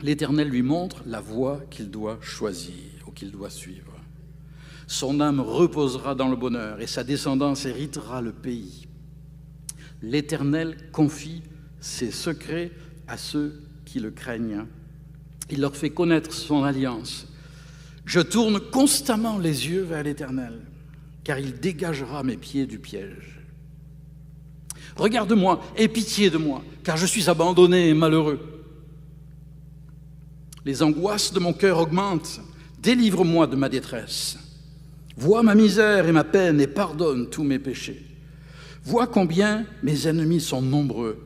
L'Éternel 0.00 0.48
lui 0.48 0.62
montre 0.62 1.02
la 1.06 1.20
voie 1.20 1.60
qu'il 1.70 1.90
doit 1.90 2.18
choisir 2.22 2.74
ou 3.06 3.10
qu'il 3.10 3.30
doit 3.30 3.50
suivre. 3.50 3.92
Son 4.86 5.20
âme 5.20 5.40
reposera 5.40 6.14
dans 6.14 6.28
le 6.28 6.36
bonheur 6.36 6.80
et 6.80 6.86
sa 6.86 7.04
descendance 7.04 7.66
héritera 7.66 8.22
le 8.22 8.32
pays. 8.32 8.86
L'Éternel 10.00 10.76
confie 10.92 11.42
ses 11.80 12.10
secrets 12.10 12.70
à 13.06 13.18
ceux 13.18 13.60
qui 13.84 14.00
le 14.00 14.10
craignent. 14.10 14.64
Il 15.50 15.60
leur 15.60 15.76
fait 15.76 15.90
connaître 15.90 16.32
son 16.32 16.62
alliance. 16.62 17.26
Je 18.04 18.20
tourne 18.20 18.60
constamment 18.60 19.38
les 19.38 19.68
yeux 19.68 19.82
vers 19.82 20.04
l'Éternel, 20.04 20.60
car 21.26 21.40
il 21.40 21.58
dégagera 21.58 22.22
mes 22.22 22.36
pieds 22.36 22.66
du 22.66 22.78
piège. 22.78 23.40
Regarde-moi, 24.94 25.60
aie 25.76 25.88
pitié 25.88 26.30
de 26.30 26.38
moi, 26.38 26.62
car 26.84 26.96
je 26.96 27.04
suis 27.04 27.28
abandonné 27.28 27.88
et 27.88 27.94
malheureux. 27.94 28.38
Les 30.64 30.84
angoisses 30.84 31.32
de 31.32 31.40
mon 31.40 31.52
cœur 31.52 31.78
augmentent. 31.80 32.40
Délivre-moi 32.78 33.48
de 33.48 33.56
ma 33.56 33.68
détresse. 33.68 34.38
Vois 35.16 35.42
ma 35.42 35.56
misère 35.56 36.06
et 36.06 36.12
ma 36.12 36.22
peine 36.22 36.60
et 36.60 36.68
pardonne 36.68 37.28
tous 37.28 37.42
mes 37.42 37.58
péchés. 37.58 38.06
Vois 38.84 39.08
combien 39.08 39.66
mes 39.82 40.06
ennemis 40.06 40.40
sont 40.40 40.62
nombreux 40.62 41.18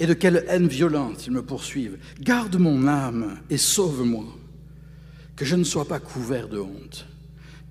et 0.00 0.08
de 0.08 0.14
quelle 0.14 0.44
haine 0.48 0.66
violente 0.66 1.24
ils 1.28 1.32
me 1.32 1.44
poursuivent. 1.44 1.98
Garde 2.20 2.56
mon 2.56 2.88
âme 2.88 3.38
et 3.48 3.58
sauve-moi, 3.58 4.26
que 5.36 5.44
je 5.44 5.54
ne 5.54 5.62
sois 5.62 5.86
pas 5.86 6.00
couvert 6.00 6.48
de 6.48 6.58
honte, 6.58 7.06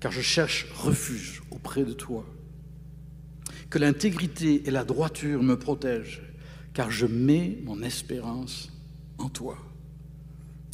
car 0.00 0.10
je 0.10 0.22
cherche 0.22 0.66
refuge 0.72 1.42
auprès 1.50 1.84
de 1.84 1.92
toi. 1.92 2.26
Que 3.68 3.78
l'intégrité 3.78 4.66
et 4.66 4.70
la 4.70 4.84
droiture 4.84 5.42
me 5.42 5.56
protègent, 5.56 6.22
car 6.72 6.90
je 6.90 7.06
mets 7.06 7.58
mon 7.64 7.82
espérance 7.82 8.72
en 9.18 9.28
toi. 9.28 9.58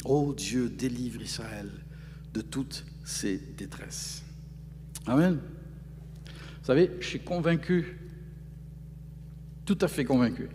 Ô 0.05 0.33
Dieu, 0.33 0.69
délivre 0.69 1.21
Israël 1.21 1.69
de 2.33 2.41
toutes 2.41 2.85
ses 3.03 3.37
détresses. 3.37 4.23
Amen. 5.05 5.39
Vous 6.25 6.65
savez, 6.65 6.91
je 6.99 7.05
suis 7.05 7.19
convaincu, 7.19 7.97
tout 9.65 9.77
à 9.81 9.87
fait 9.87 10.05
convaincu, 10.05 10.47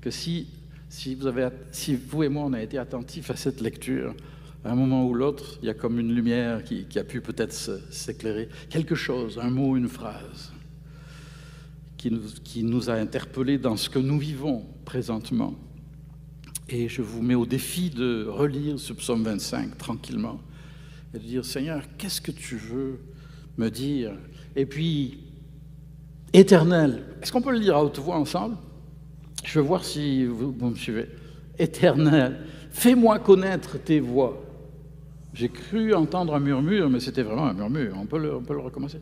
que 0.00 0.10
si, 0.10 0.48
si, 0.88 1.14
vous 1.14 1.26
avez, 1.26 1.48
si 1.72 1.96
vous 1.96 2.22
et 2.22 2.28
moi 2.28 2.44
on 2.44 2.52
a 2.52 2.62
été 2.62 2.78
attentifs 2.78 3.30
à 3.30 3.36
cette 3.36 3.60
lecture, 3.60 4.14
à 4.68 4.72
un 4.72 4.74
moment 4.74 5.06
ou 5.06 5.14
l'autre, 5.14 5.58
il 5.62 5.66
y 5.66 5.70
a 5.70 5.74
comme 5.74 5.98
une 5.98 6.14
lumière 6.14 6.62
qui, 6.62 6.98
a 6.98 7.04
pu 7.04 7.22
peut-être 7.22 7.52
s'éclairer. 7.90 8.50
Quelque 8.68 8.94
chose, 8.94 9.38
un 9.42 9.48
mot, 9.48 9.76
une 9.76 9.88
phrase, 9.88 10.52
qui 11.96 12.10
nous, 12.10 12.20
qui 12.44 12.62
nous 12.62 12.90
a 12.90 12.94
interpellés 12.94 13.56
dans 13.56 13.76
ce 13.76 13.88
que 13.88 13.98
nous 13.98 14.18
vivons 14.18 14.66
présentement. 14.84 15.54
Et 16.68 16.88
je 16.88 17.00
vous 17.00 17.22
mets 17.22 17.34
au 17.34 17.46
défi 17.46 17.88
de 17.88 18.26
relire 18.26 18.78
ce 18.78 18.92
psaume 18.92 19.22
25 19.22 19.78
tranquillement 19.78 20.38
et 21.14 21.18
de 21.18 21.24
dire 21.24 21.46
Seigneur, 21.46 21.82
qu'est-ce 21.96 22.20
que 22.20 22.30
tu 22.30 22.56
veux 22.56 22.98
me 23.56 23.70
dire? 23.70 24.12
Et 24.54 24.66
puis, 24.66 25.20
éternel, 26.34 27.04
est-ce 27.22 27.32
qu'on 27.32 27.40
peut 27.40 27.52
le 27.52 27.60
dire 27.60 27.74
à 27.74 27.82
haute 27.82 27.98
voix 27.98 28.16
ensemble? 28.16 28.58
Je 29.44 29.58
veux 29.58 29.64
voir 29.64 29.82
si 29.82 30.26
vous, 30.26 30.52
me 30.52 30.74
suivez. 30.74 31.08
Éternel, 31.58 32.44
fais-moi 32.70 33.18
connaître 33.18 33.78
tes 33.78 34.00
voies. 34.00 34.44
J'ai 35.34 35.48
cru 35.48 35.94
entendre 35.94 36.34
un 36.34 36.40
murmure, 36.40 36.88
mais 36.88 37.00
c'était 37.00 37.22
vraiment 37.22 37.46
un 37.46 37.52
murmure. 37.52 37.94
On 38.00 38.06
peut 38.06 38.18
le, 38.18 38.34
on 38.34 38.42
peut 38.42 38.54
le 38.54 38.60
recommencer. 38.60 38.98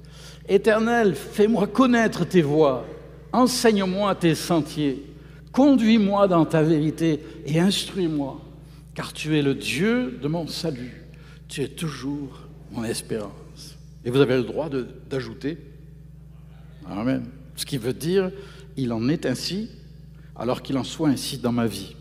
Éternel, 0.49 1.15
fais-moi 1.15 1.67
connaître 1.67 2.25
tes 2.25 2.43
voies. 2.43 2.85
Enseigne-moi 3.33 4.15
tes 4.17 4.35
sentiers. 4.35 5.05
Conduis-moi 5.53 6.29
dans 6.29 6.45
ta 6.45 6.63
vérité 6.63 7.21
et 7.47 7.59
instruis-moi, 7.59 8.41
car 8.95 9.13
tu 9.13 9.39
es 9.39 9.43
le 9.43 9.55
Dieu 9.55 10.19
de 10.21 10.29
mon 10.29 10.47
salut. 10.47 11.03
Tu 11.49 11.63
es 11.63 11.69
toujours 11.69 12.43
mon 12.73 12.85
espérance. 12.85 13.79
Et 14.05 14.11
vous 14.11 14.21
avez 14.21 14.37
le 14.37 14.43
droit 14.43 14.69
d'ajouter 15.09 15.59
Amen. 16.89 17.25
Ce 17.57 17.65
qui 17.65 17.79
veut 17.79 17.93
dire, 17.93 18.31
il 18.77 18.93
en 18.93 19.09
est 19.09 19.27
ainsi, 19.27 19.71
alors 20.37 20.63
qu'il 20.63 20.77
en 20.79 20.85
soit 20.85 21.09
ainsi 21.09 21.39
dans 21.39 21.53
ma 21.53 21.67
vie. 21.67 21.97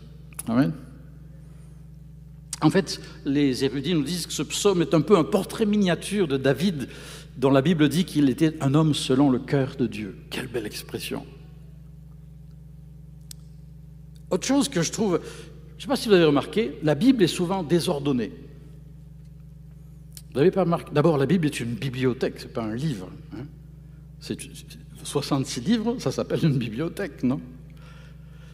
Amen. 0.48 0.72
En 2.62 2.70
fait, 2.70 3.00
les 3.24 3.64
érudits 3.64 3.94
nous 3.94 4.02
disent 4.02 4.26
que 4.26 4.32
ce 4.32 4.42
psaume 4.42 4.80
est 4.80 4.94
un 4.94 5.02
peu 5.02 5.16
un 5.16 5.24
portrait 5.24 5.66
miniature 5.66 6.26
de 6.26 6.36
David, 6.36 6.88
dont 7.36 7.50
la 7.50 7.60
Bible 7.60 7.88
dit 7.88 8.04
qu'il 8.04 8.30
était 8.30 8.56
un 8.62 8.74
homme 8.74 8.94
selon 8.94 9.30
le 9.30 9.38
cœur 9.38 9.76
de 9.76 9.86
Dieu. 9.86 10.16
Quelle 10.30 10.46
belle 10.46 10.66
expression. 10.66 11.26
Autre 14.30 14.46
chose 14.46 14.68
que 14.68 14.82
je 14.82 14.90
trouve, 14.90 15.20
je 15.22 15.76
ne 15.76 15.80
sais 15.82 15.86
pas 15.86 15.96
si 15.96 16.08
vous 16.08 16.14
avez 16.14 16.24
remarqué, 16.24 16.78
la 16.82 16.94
Bible 16.94 17.22
est 17.22 17.28
souvent 17.28 17.62
désordonnée. 17.62 18.32
Vous 20.30 20.38
n'avez 20.38 20.50
pas 20.50 20.62
remarqué? 20.64 20.90
D'abord, 20.92 21.18
la 21.18 21.26
Bible 21.26 21.46
est 21.46 21.60
une 21.60 21.74
bibliothèque, 21.74 22.40
ce 22.40 22.46
n'est 22.46 22.52
pas 22.52 22.62
un 22.62 22.74
livre. 22.74 23.10
Hein. 23.34 23.44
c'est 24.20 24.38
66 25.04 25.60
livres, 25.60 25.96
ça 25.98 26.10
s'appelle 26.10 26.40
une 26.42 26.58
bibliothèque, 26.58 27.22
non? 27.22 27.40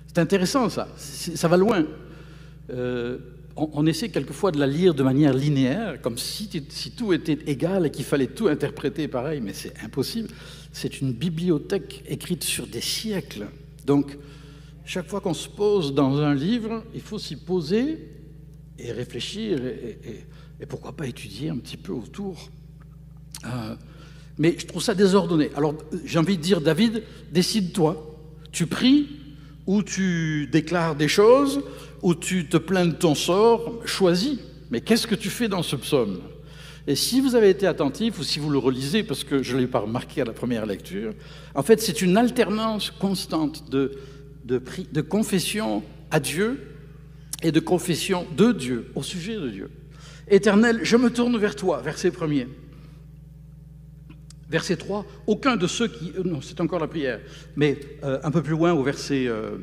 C'est 0.09 0.19
intéressant 0.19 0.69
ça, 0.69 0.89
ça 0.97 1.49
va 1.49 1.57
loin. 1.57 1.87
Euh, 2.71 3.19
on, 3.57 3.87
essaie 3.87 4.09
quelquefois 4.09 4.51
de 4.51 4.59
la 4.59 4.67
lire 4.67 4.95
de 4.95 5.03
manière 5.03 5.35
linéaire, 5.35 6.01
comme 6.01 6.19
si, 6.19 6.49
tout 6.97 7.13
était 7.13 7.39
égal 7.47 7.87
et 7.87 7.91
qu'il 7.91 8.05
fallait 8.05 8.29
tout 8.29 8.49
interpréter 8.49 9.09
pareil, 9.09 9.41
mais 9.41 9.53
c'est 9.53 9.75
impossible. 9.83 10.29
C'est 10.73 11.01
une 11.01 11.13
bibliothèque 11.13 12.05
écrite 12.09 12.45
sur 12.45 12.67
des 12.67 12.81
siècles. 12.81 13.47
Donc, 13.87 14.17
chaque 14.85 15.09
fois 15.09 15.21
qu'on 15.21 15.35
se 15.35 15.49
pose 15.49 15.95
dans 15.95 16.19
un 16.19 16.35
livre, 16.35 16.83
il 16.95 17.01
faut 17.01 17.19
s'y 17.19 17.37
poser 17.37 18.09
et 18.79 18.91
réfléchir 18.93 19.65
et, 19.65 20.25
et 20.63 20.67
pourquoi 20.67 20.93
pas 20.93 21.07
étudier 21.07 21.51
un 21.51 21.59
petit 21.59 21.77
peu 21.77 21.93
autour. 21.93 22.49
Euh, 23.45 23.75
mais 24.39 24.55
je 24.57 24.67
trouve 24.67 24.83
ça 24.83 24.95
désordonné. 24.95 25.51
Alors 25.57 25.75
j'ai 26.05 26.19
envie 26.19 26.37
de 26.37 26.43
dire, 26.43 26.61
David, 26.61 27.03
décide-toi. 27.33 28.17
Tu 28.53 28.67
pries 28.67 29.09
ou 29.67 29.83
tu 29.83 30.49
déclares 30.51 30.95
des 30.95 31.09
choses 31.09 31.63
ou 32.03 32.15
tu 32.15 32.47
te 32.47 32.57
plains 32.57 32.87
de 32.87 32.93
ton 32.93 33.15
sort, 33.15 33.81
choisis. 33.85 34.39
Mais 34.71 34.81
qu'est-ce 34.81 35.07
que 35.07 35.15
tu 35.15 35.31
fais 35.31 35.49
dans 35.49 35.63
ce 35.63 35.77
psaume? 35.77 36.21
Et 36.87 36.97
si 36.97 37.21
vous 37.21 37.37
avez 37.37 37.51
été 37.51 37.67
attentif 37.67 38.19
ou 38.19 38.25
si 38.25 38.41
vous 38.41 38.51
le 38.51 38.59
relisez, 38.59 39.05
parce 39.05 39.23
que 39.23 39.43
je 39.43 39.55
ne 39.55 39.61
l'ai 39.61 39.69
pas 39.69 39.79
remarqué 39.81 40.23
à 40.23 40.25
la 40.25 40.33
première 40.33 40.67
lecture, 40.67 41.15
en 41.55 41.63
fait 41.63 41.81
c'est 41.81 42.03
une 42.03 42.17
alternance 42.17 42.91
constante 42.91 43.71
de, 43.71 43.93
de, 44.45 44.61
de 44.91 45.01
confession 45.01 45.83
à 46.11 46.19
Dieu 46.19 46.61
et 47.43 47.53
de 47.53 47.61
confession 47.61 48.27
de 48.37 48.51
Dieu, 48.53 48.91
au 48.95 49.03
sujet 49.03 49.37
de 49.37 49.49
Dieu. 49.49 49.71
Éternel, 50.29 50.81
je 50.83 50.97
me 50.97 51.11
tourne 51.11 51.37
vers 51.39 51.55
toi, 51.55 51.81
verset 51.83 52.11
premier. 52.11 52.49
Verset 54.53 54.77
3, 54.77 55.07
aucun 55.27 55.57
de 55.57 55.67
ceux 55.67 55.89
qui... 55.89 56.13
Euh, 56.15 56.25
non, 56.25 56.43
c'est 56.43 56.61
encore 56.61 56.79
la 56.79 56.87
prière, 56.87 57.21
mais 57.57 57.81
euh, 58.05 58.21
un 58.23 58.31
peu 58.31 58.43
plus 58.43 58.53
loin 58.53 58.75
au 58.75 58.83
verset, 58.83 59.27
euh, 59.27 59.57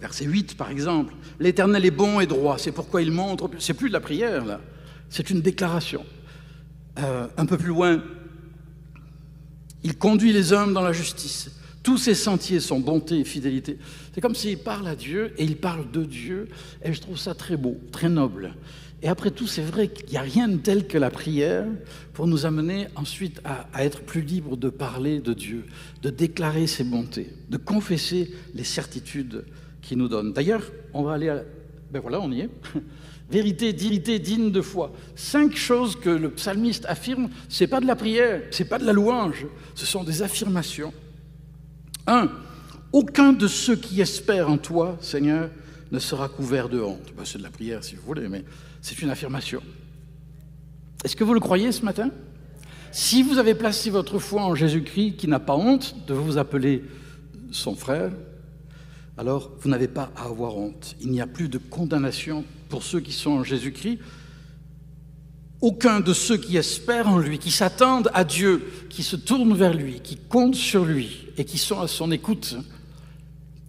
verset 0.00 0.24
8, 0.24 0.56
par 0.56 0.70
exemple. 0.70 1.12
L'Éternel 1.40 1.84
est 1.84 1.90
bon 1.90 2.20
et 2.20 2.26
droit, 2.26 2.58
c'est 2.58 2.70
pourquoi 2.70 3.02
il 3.02 3.10
montre... 3.10 3.50
C'est 3.58 3.74
plus 3.74 3.88
de 3.88 3.92
la 3.92 3.98
prière, 3.98 4.44
là, 4.44 4.60
c'est 5.08 5.30
une 5.30 5.40
déclaration. 5.40 6.06
un 6.96 7.46
peu 7.46 7.58
plus 7.58 7.70
loin, 7.70 8.00
il 9.82 9.98
conduit 9.98 10.32
les 10.32 10.52
hommes 10.52 10.72
dans 10.72 10.82
la 10.82 10.92
justice. 10.92 11.50
Tous 11.82 11.98
ses 11.98 12.14
sentiers 12.14 12.60
sont 12.60 12.78
bonté 12.78 13.18
et 13.18 13.24
fidélité. 13.24 13.78
C'est 14.14 14.20
comme 14.20 14.36
s'il 14.36 14.58
parle 14.58 14.86
à 14.86 14.94
Dieu 14.94 15.32
et 15.38 15.44
il 15.44 15.56
parle 15.56 15.90
de 15.90 16.04
Dieu. 16.04 16.48
Et 16.84 16.92
je 16.92 17.00
trouve 17.00 17.18
ça 17.18 17.34
très 17.34 17.56
beau, 17.56 17.80
très 17.90 18.08
noble. 18.08 18.54
Et 19.02 19.08
après 19.08 19.30
tout, 19.30 19.46
c'est 19.46 19.62
vrai 19.62 19.88
qu'il 19.88 20.10
n'y 20.10 20.16
a 20.18 20.22
rien 20.22 20.46
de 20.46 20.58
tel 20.58 20.86
que 20.86 20.98
la 20.98 21.10
prière 21.10 21.66
pour 22.12 22.26
nous 22.26 22.44
amener 22.44 22.88
ensuite 22.96 23.40
à, 23.44 23.82
être 23.82 24.02
plus 24.02 24.20
libres 24.20 24.56
de 24.56 24.68
parler 24.68 25.20
de 25.20 25.32
Dieu, 25.32 25.64
de 26.02 26.10
déclarer 26.10 26.66
ses 26.66 26.84
bontés, 26.84 27.32
de 27.48 27.56
confesser 27.56 28.30
les 28.54 28.64
certitudes 28.64 29.44
qu'il 29.80 29.98
nous 29.98 30.08
donne. 30.08 30.32
D'ailleurs, 30.32 30.70
on 30.92 31.02
va 31.02 31.14
aller 31.14 31.30
à... 31.30 31.42
Ben 31.90 32.00
voilà, 32.00 32.20
on 32.20 32.30
y 32.30 32.40
est. 32.40 32.50
Vérité, 33.30 33.72
dignité, 33.72 34.18
digne 34.18 34.50
de 34.50 34.60
foi. 34.60 34.92
Cinq 35.14 35.56
choses 35.56 35.96
que 35.96 36.10
le 36.10 36.30
psalmiste 36.30 36.84
affirme, 36.86 37.30
c'est 37.48 37.68
pas 37.68 37.80
de 37.80 37.86
la 37.86 37.96
prière, 37.96 38.42
c'est 38.50 38.68
pas 38.68 38.78
de 38.78 38.84
la 38.84 38.92
louange, 38.92 39.46
ce 39.74 39.86
sont 39.86 40.04
des 40.04 40.22
affirmations. 40.22 40.92
Un, 42.06 42.28
aucun 42.92 43.32
de 43.32 43.46
ceux 43.46 43.76
qui 43.76 44.00
espèrent 44.00 44.50
en 44.50 44.58
toi, 44.58 44.98
Seigneur, 45.00 45.48
ne 45.90 45.98
sera 45.98 46.28
couvert 46.28 46.68
de 46.68 46.80
honte. 46.80 47.12
Ben, 47.16 47.24
c'est 47.24 47.38
de 47.38 47.42
la 47.42 47.50
prière 47.50 47.82
si 47.82 47.96
vous 47.96 48.02
voulez, 48.02 48.28
mais 48.28 48.44
c'est 48.80 49.00
une 49.02 49.10
affirmation. 49.10 49.62
Est-ce 51.04 51.16
que 51.16 51.24
vous 51.24 51.34
le 51.34 51.40
croyez 51.40 51.72
ce 51.72 51.84
matin? 51.84 52.10
Si 52.92 53.22
vous 53.22 53.38
avez 53.38 53.54
placé 53.54 53.90
votre 53.90 54.18
foi 54.18 54.42
en 54.42 54.54
Jésus-Christ, 54.54 55.16
qui 55.16 55.28
n'a 55.28 55.38
pas 55.40 55.54
honte 55.54 55.96
de 56.06 56.14
vous 56.14 56.38
appeler 56.38 56.84
son 57.52 57.74
frère, 57.74 58.12
alors 59.16 59.52
vous 59.60 59.68
n'avez 59.68 59.88
pas 59.88 60.10
à 60.16 60.24
avoir 60.24 60.56
honte. 60.56 60.96
Il 61.00 61.10
n'y 61.10 61.20
a 61.20 61.26
plus 61.26 61.48
de 61.48 61.58
condamnation 61.58 62.44
pour 62.68 62.82
ceux 62.82 63.00
qui 63.00 63.12
sont 63.12 63.30
en 63.30 63.44
Jésus-Christ. 63.44 63.98
Aucun 65.60 66.00
de 66.00 66.14
ceux 66.14 66.38
qui 66.38 66.56
espèrent 66.56 67.08
en 67.08 67.18
lui, 67.18 67.38
qui 67.38 67.50
s'attendent 67.50 68.10
à 68.14 68.24
Dieu, 68.24 68.62
qui 68.88 69.02
se 69.02 69.16
tournent 69.16 69.54
vers 69.54 69.74
lui, 69.74 70.00
qui 70.00 70.16
comptent 70.16 70.54
sur 70.54 70.84
lui 70.84 71.26
et 71.36 71.44
qui 71.44 71.58
sont 71.58 71.80
à 71.80 71.86
son 71.86 72.10
écoute, 72.10 72.56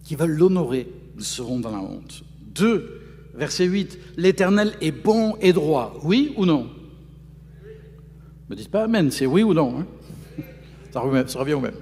qui 0.04 0.16
veulent 0.16 0.36
l'honorer, 0.36 0.88
seront 1.22 1.60
dans 1.60 1.70
la 1.70 1.78
honte. 1.78 2.22
2, 2.54 3.00
verset 3.34 3.64
8, 3.64 3.98
l'Éternel 4.16 4.74
est 4.80 4.92
bon 4.92 5.36
et 5.40 5.52
droit. 5.52 5.98
Oui 6.02 6.32
ou 6.36 6.46
non? 6.46 6.68
Ne 7.64 8.50
me 8.50 8.56
dites 8.56 8.70
pas 8.70 8.84
Amen, 8.84 9.10
c'est 9.10 9.26
oui 9.26 9.42
ou 9.42 9.54
non. 9.54 9.80
Hein? 9.80 9.86
Ça 10.92 11.00
revient 11.00 11.54
au 11.54 11.60
même. 11.60 11.76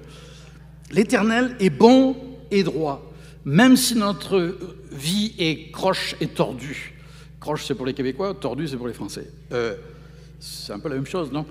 L'Éternel 0.92 1.56
est 1.60 1.70
bon 1.70 2.16
et 2.50 2.62
droit, 2.62 3.12
même 3.44 3.76
si 3.76 3.96
notre 3.96 4.56
vie 4.92 5.34
est 5.38 5.70
croche 5.72 6.16
et 6.20 6.26
tordue. 6.28 6.94
Croche, 7.40 7.64
c'est 7.64 7.74
pour 7.74 7.86
les 7.86 7.94
Québécois, 7.94 8.34
tordu, 8.34 8.68
c'est 8.68 8.76
pour 8.76 8.88
les 8.88 8.94
Français. 8.94 9.30
Euh, 9.52 9.74
c'est 10.38 10.72
un 10.72 10.78
peu 10.78 10.88
la 10.88 10.96
même 10.96 11.06
chose, 11.06 11.32
non? 11.32 11.46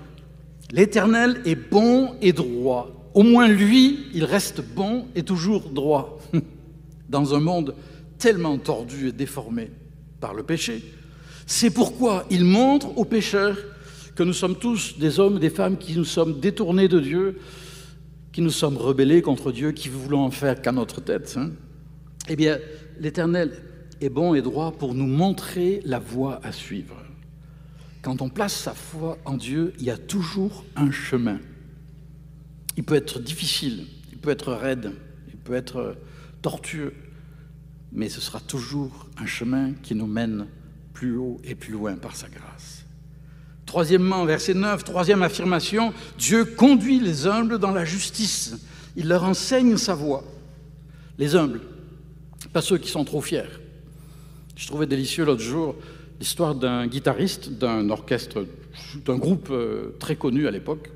L'Éternel 0.72 1.42
est 1.44 1.56
bon 1.56 2.14
et 2.22 2.32
droit. 2.32 3.10
Au 3.12 3.22
moins 3.22 3.48
lui, 3.48 4.06
il 4.14 4.24
reste 4.24 4.62
bon 4.62 5.06
et 5.14 5.22
toujours 5.22 5.68
droit. 5.70 6.18
Dans 7.10 7.34
un 7.34 7.40
monde 7.40 7.74
tellement 8.18 8.56
tordu 8.56 9.08
et 9.08 9.12
déformé 9.12 9.70
par 10.20 10.32
le 10.32 10.42
péché. 10.42 10.82
C'est 11.46 11.70
pourquoi 11.70 12.24
il 12.30 12.44
montre 12.44 12.96
aux 12.96 13.04
pécheurs 13.04 13.58
que 14.14 14.22
nous 14.22 14.32
sommes 14.32 14.56
tous 14.56 14.98
des 14.98 15.18
hommes 15.18 15.38
et 15.38 15.40
des 15.40 15.50
femmes 15.50 15.76
qui 15.76 15.96
nous 15.96 16.04
sommes 16.04 16.38
détournés 16.38 16.88
de 16.88 17.00
Dieu, 17.00 17.40
qui 18.32 18.42
nous 18.42 18.50
sommes 18.50 18.76
rebellés 18.76 19.22
contre 19.22 19.50
Dieu, 19.50 19.72
qui 19.72 19.88
voulons 19.88 20.20
en 20.20 20.30
faire 20.30 20.62
qu'à 20.62 20.72
notre 20.72 21.00
tête. 21.00 21.34
Hein. 21.36 21.50
eh 22.28 22.36
bien, 22.36 22.58
l'Éternel 23.00 23.50
est 24.00 24.08
bon 24.08 24.34
et 24.34 24.42
droit 24.42 24.72
pour 24.72 24.94
nous 24.94 25.06
montrer 25.06 25.80
la 25.84 25.98
voie 25.98 26.40
à 26.44 26.52
suivre. 26.52 26.96
Quand 28.02 28.22
on 28.22 28.28
place 28.28 28.54
sa 28.54 28.72
foi 28.72 29.18
en 29.24 29.36
Dieu, 29.36 29.72
il 29.78 29.84
y 29.84 29.90
a 29.90 29.98
toujours 29.98 30.64
un 30.76 30.90
chemin. 30.90 31.38
Il 32.76 32.84
peut 32.84 32.94
être 32.94 33.20
difficile, 33.20 33.86
il 34.12 34.18
peut 34.18 34.30
être 34.30 34.52
raide, 34.52 34.92
il 35.28 35.36
peut 35.36 35.54
être 35.54 35.96
tortueux, 36.42 36.94
mais 37.92 38.08
ce 38.08 38.20
sera 38.20 38.40
toujours 38.40 39.08
un 39.18 39.26
chemin 39.26 39.72
qui 39.82 39.94
nous 39.94 40.06
mène 40.06 40.46
plus 40.92 41.16
haut 41.16 41.40
et 41.44 41.54
plus 41.54 41.72
loin 41.72 41.96
par 41.96 42.16
sa 42.16 42.28
grâce. 42.28 42.84
Troisièmement, 43.66 44.24
verset 44.24 44.54
9, 44.54 44.82
troisième 44.84 45.22
affirmation, 45.22 45.92
Dieu 46.18 46.44
conduit 46.44 46.98
les 46.98 47.26
humbles 47.26 47.58
dans 47.58 47.70
la 47.70 47.84
justice. 47.84 48.56
Il 48.96 49.08
leur 49.08 49.24
enseigne 49.24 49.76
sa 49.76 49.94
voie. 49.94 50.24
Les 51.18 51.36
humbles, 51.36 51.60
pas 52.52 52.62
ceux 52.62 52.78
qui 52.78 52.90
sont 52.90 53.04
trop 53.04 53.20
fiers. 53.20 53.44
Je 54.56 54.66
trouvais 54.66 54.86
délicieux 54.86 55.24
l'autre 55.24 55.42
jour 55.42 55.76
l'histoire 56.18 56.54
d'un 56.54 56.86
guitariste 56.86 57.50
d'un 57.50 57.88
orchestre, 57.88 58.44
d'un 59.04 59.16
groupe 59.16 59.48
euh, 59.50 59.96
très 59.98 60.16
connu 60.16 60.46
à 60.46 60.50
l'époque, 60.50 60.90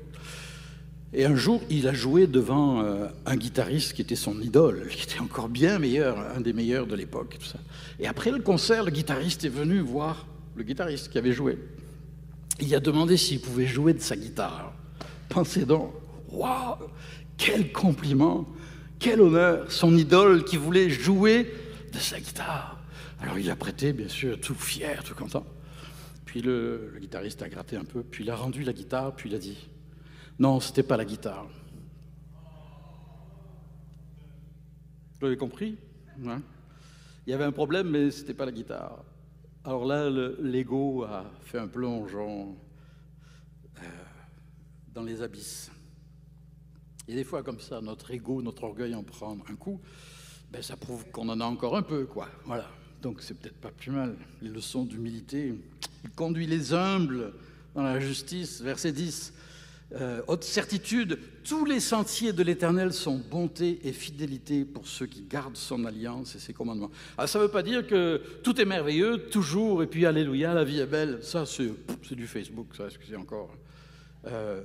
et 1.17 1.23
un 1.23 1.35
jour, 1.35 1.61
il 1.69 1.87
a 1.87 1.93
joué 1.93 2.27
devant 2.27 2.81
euh, 2.81 3.07
un 3.25 3.37
guitariste 3.37 3.93
qui 3.93 4.01
était 4.01 4.17
son 4.17 4.41
idole, 4.41 4.87
qui 4.91 5.03
était 5.03 5.21
encore 5.21 5.47
bien 5.47 5.79
meilleur, 5.79 6.17
un 6.35 6.41
des 6.41 6.51
meilleurs 6.51 6.87
de 6.87 6.95
l'époque. 6.95 7.37
Et 7.99 8.07
après 8.07 8.31
le 8.31 8.39
concert, 8.39 8.83
le 8.83 8.91
guitariste 8.91 9.45
est 9.45 9.49
venu 9.49 9.79
voir 9.79 10.27
le 10.57 10.63
guitariste 10.63 11.07
qui 11.09 11.17
avait 11.17 11.31
joué. 11.31 11.57
Il 12.59 12.75
a 12.75 12.81
demandé 12.81 13.15
s'il 13.15 13.39
pouvait 13.39 13.65
jouer 13.65 13.93
de 13.93 14.01
sa 14.01 14.17
guitare. 14.17 14.73
Pensez 15.29 15.65
donc, 15.65 15.93
waouh, 16.31 16.75
quel 17.37 17.71
compliment, 17.71 18.45
quel 18.99 19.21
honneur, 19.21 19.71
son 19.71 19.95
idole 19.95 20.43
qui 20.43 20.57
voulait 20.57 20.89
jouer 20.89 21.49
de 21.93 21.97
sa 21.97 22.19
guitare. 22.19 22.81
Alors 23.21 23.39
il 23.39 23.49
a 23.49 23.55
prêté, 23.55 23.93
bien 23.93 24.09
sûr, 24.09 24.37
tout 24.41 24.53
fier, 24.53 25.01
tout 25.05 25.15
content. 25.15 25.45
Puis 26.25 26.41
le, 26.41 26.91
le 26.93 26.99
guitariste 26.99 27.41
a 27.41 27.47
gratté 27.47 27.77
un 27.77 27.85
peu, 27.85 28.03
puis 28.03 28.25
il 28.25 28.29
a 28.29 28.35
rendu 28.35 28.63
la 28.63 28.73
guitare, 28.73 29.15
puis 29.15 29.29
il 29.29 29.35
a 29.35 29.39
dit 29.39 29.57
non, 30.37 30.59
ce 30.59 30.69
n'était 30.69 30.83
pas 30.83 30.97
la 30.97 31.05
guitare. 31.05 31.47
Vous 35.13 35.25
l'avez 35.25 35.37
compris 35.37 35.77
Il 36.17 36.41
y 37.27 37.33
avait 37.33 37.45
un 37.45 37.53
problème, 37.53 37.89
mais 37.89 38.11
ce 38.11 38.19
n'était 38.21 38.33
pas 38.33 38.45
la 38.45 38.51
guitare. 38.51 39.03
Alors 39.63 39.85
là, 39.85 40.09
l'ego 40.09 41.03
a 41.03 41.25
fait 41.45 41.57
un 41.57 41.67
plongeon 41.67 42.55
euh, 43.77 43.81
dans 44.93 45.03
les 45.03 45.21
abysses. 45.21 45.71
Et 47.07 47.15
des 47.15 47.23
fois, 47.23 47.41
comme 47.41 47.59
ça, 47.59 47.79
notre 47.79 48.11
ego, 48.11 48.41
notre 48.41 48.65
orgueil 48.65 48.93
en 48.93 49.03
prend 49.03 49.37
un 49.49 49.55
coup, 49.55 49.79
ben, 50.51 50.61
ça 50.61 50.75
prouve 50.75 51.09
qu'on 51.11 51.29
en 51.29 51.39
a 51.39 51.45
encore 51.45 51.77
un 51.77 51.81
peu, 51.81 52.05
quoi. 52.05 52.27
Voilà. 52.45 52.69
Donc 53.01 53.21
c'est 53.21 53.35
peut-être 53.35 53.59
pas 53.59 53.71
plus 53.71 53.91
mal. 53.91 54.17
Les 54.41 54.49
leçons 54.49 54.83
d'humilité. 54.83 55.53
Il 56.03 56.09
conduit 56.11 56.47
les 56.47 56.73
humbles 56.73 57.33
dans 57.73 57.83
la 57.83 57.99
justice. 57.99 58.61
Verset 58.61 58.91
10 58.91 59.33
euh, 59.93 60.21
haute 60.27 60.43
certitude, 60.43 61.19
tous 61.43 61.63
les 61.63 61.79
sentiers 61.79 62.33
de 62.33 62.41
l'Éternel 62.41 62.91
sont 62.91 63.17
bonté 63.17 63.79
et 63.83 63.93
fidélité 63.93 64.65
pour 64.65 64.87
ceux 64.87 65.05
qui 65.05 65.21
gardent 65.21 65.55
son 65.55 65.85
alliance 65.85 66.35
et 66.35 66.39
ses 66.39 66.53
commandements. 66.53 66.89
Alors, 67.17 67.29
ça 67.29 67.37
ne 67.37 67.43
veut 67.43 67.51
pas 67.51 67.61
dire 67.61 67.85
que 67.85 68.21
tout 68.41 68.59
est 68.59 68.65
merveilleux, 68.65 69.29
toujours, 69.29 69.83
et 69.83 69.87
puis 69.87 70.05
alléluia, 70.05 70.53
la 70.53 70.63
vie 70.63 70.79
est 70.79 70.87
belle. 70.87 71.19
Ça, 71.21 71.45
c'est 71.45 71.71
du 72.15 72.25
Facebook, 72.25 72.67
ça, 72.75 72.85
excusez 72.87 73.15
encore. 73.15 73.51
Euh, 74.25 74.63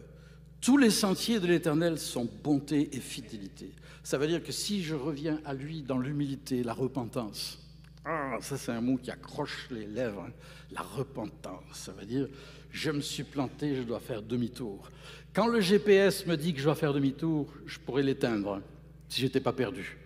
tous 0.61 0.79
les 0.79 0.91
sentiers 0.91 1.39
de 1.39 1.47
l'Éternel 1.47 1.99
sont 1.99 2.29
bonté 2.43 2.89
et 2.97 3.01
fidélité. 3.01 3.73
Ça 4.03 4.17
veut 4.17 4.27
dire 4.27 4.43
que 4.43 4.53
si 4.53 4.83
je 4.83 4.95
reviens 4.95 5.39
à 5.45 5.53
lui 5.53 5.83
dans 5.83 5.99
l'humilité, 5.99 6.63
la 6.63 6.73
repentance, 6.73 7.59
ah, 8.07 8.39
ça 8.41 8.57
c'est 8.57 8.73
un 8.73 8.81
mot 8.81 8.97
qui 8.97 9.11
accroche 9.11 9.69
les 9.71 9.87
lèvres, 9.87 10.25
hein. 10.27 10.33
la 10.73 10.81
repentance, 10.81 11.63
ça 11.75 11.93
veut 11.93 12.07
dire 12.07 12.27
je 12.71 12.91
me 12.91 13.01
suis 13.01 13.25
planté, 13.25 13.75
je 13.75 13.83
dois 13.83 14.01
faire 14.01 14.23
demi-tour. 14.23 14.91
Quand 15.33 15.47
le 15.47 15.61
GPS 15.61 16.27
me 16.27 16.37
dit 16.37 16.53
que 16.53 16.59
je 16.59 16.65
dois 16.65 16.75
faire 16.75 16.93
demi-tour, 16.93 17.53
je 17.67 17.79
pourrais 17.79 18.03
l'éteindre 18.03 18.61
si 19.09 19.21
je 19.21 19.27
n'étais 19.27 19.41
pas 19.41 19.53
perdu. 19.53 19.97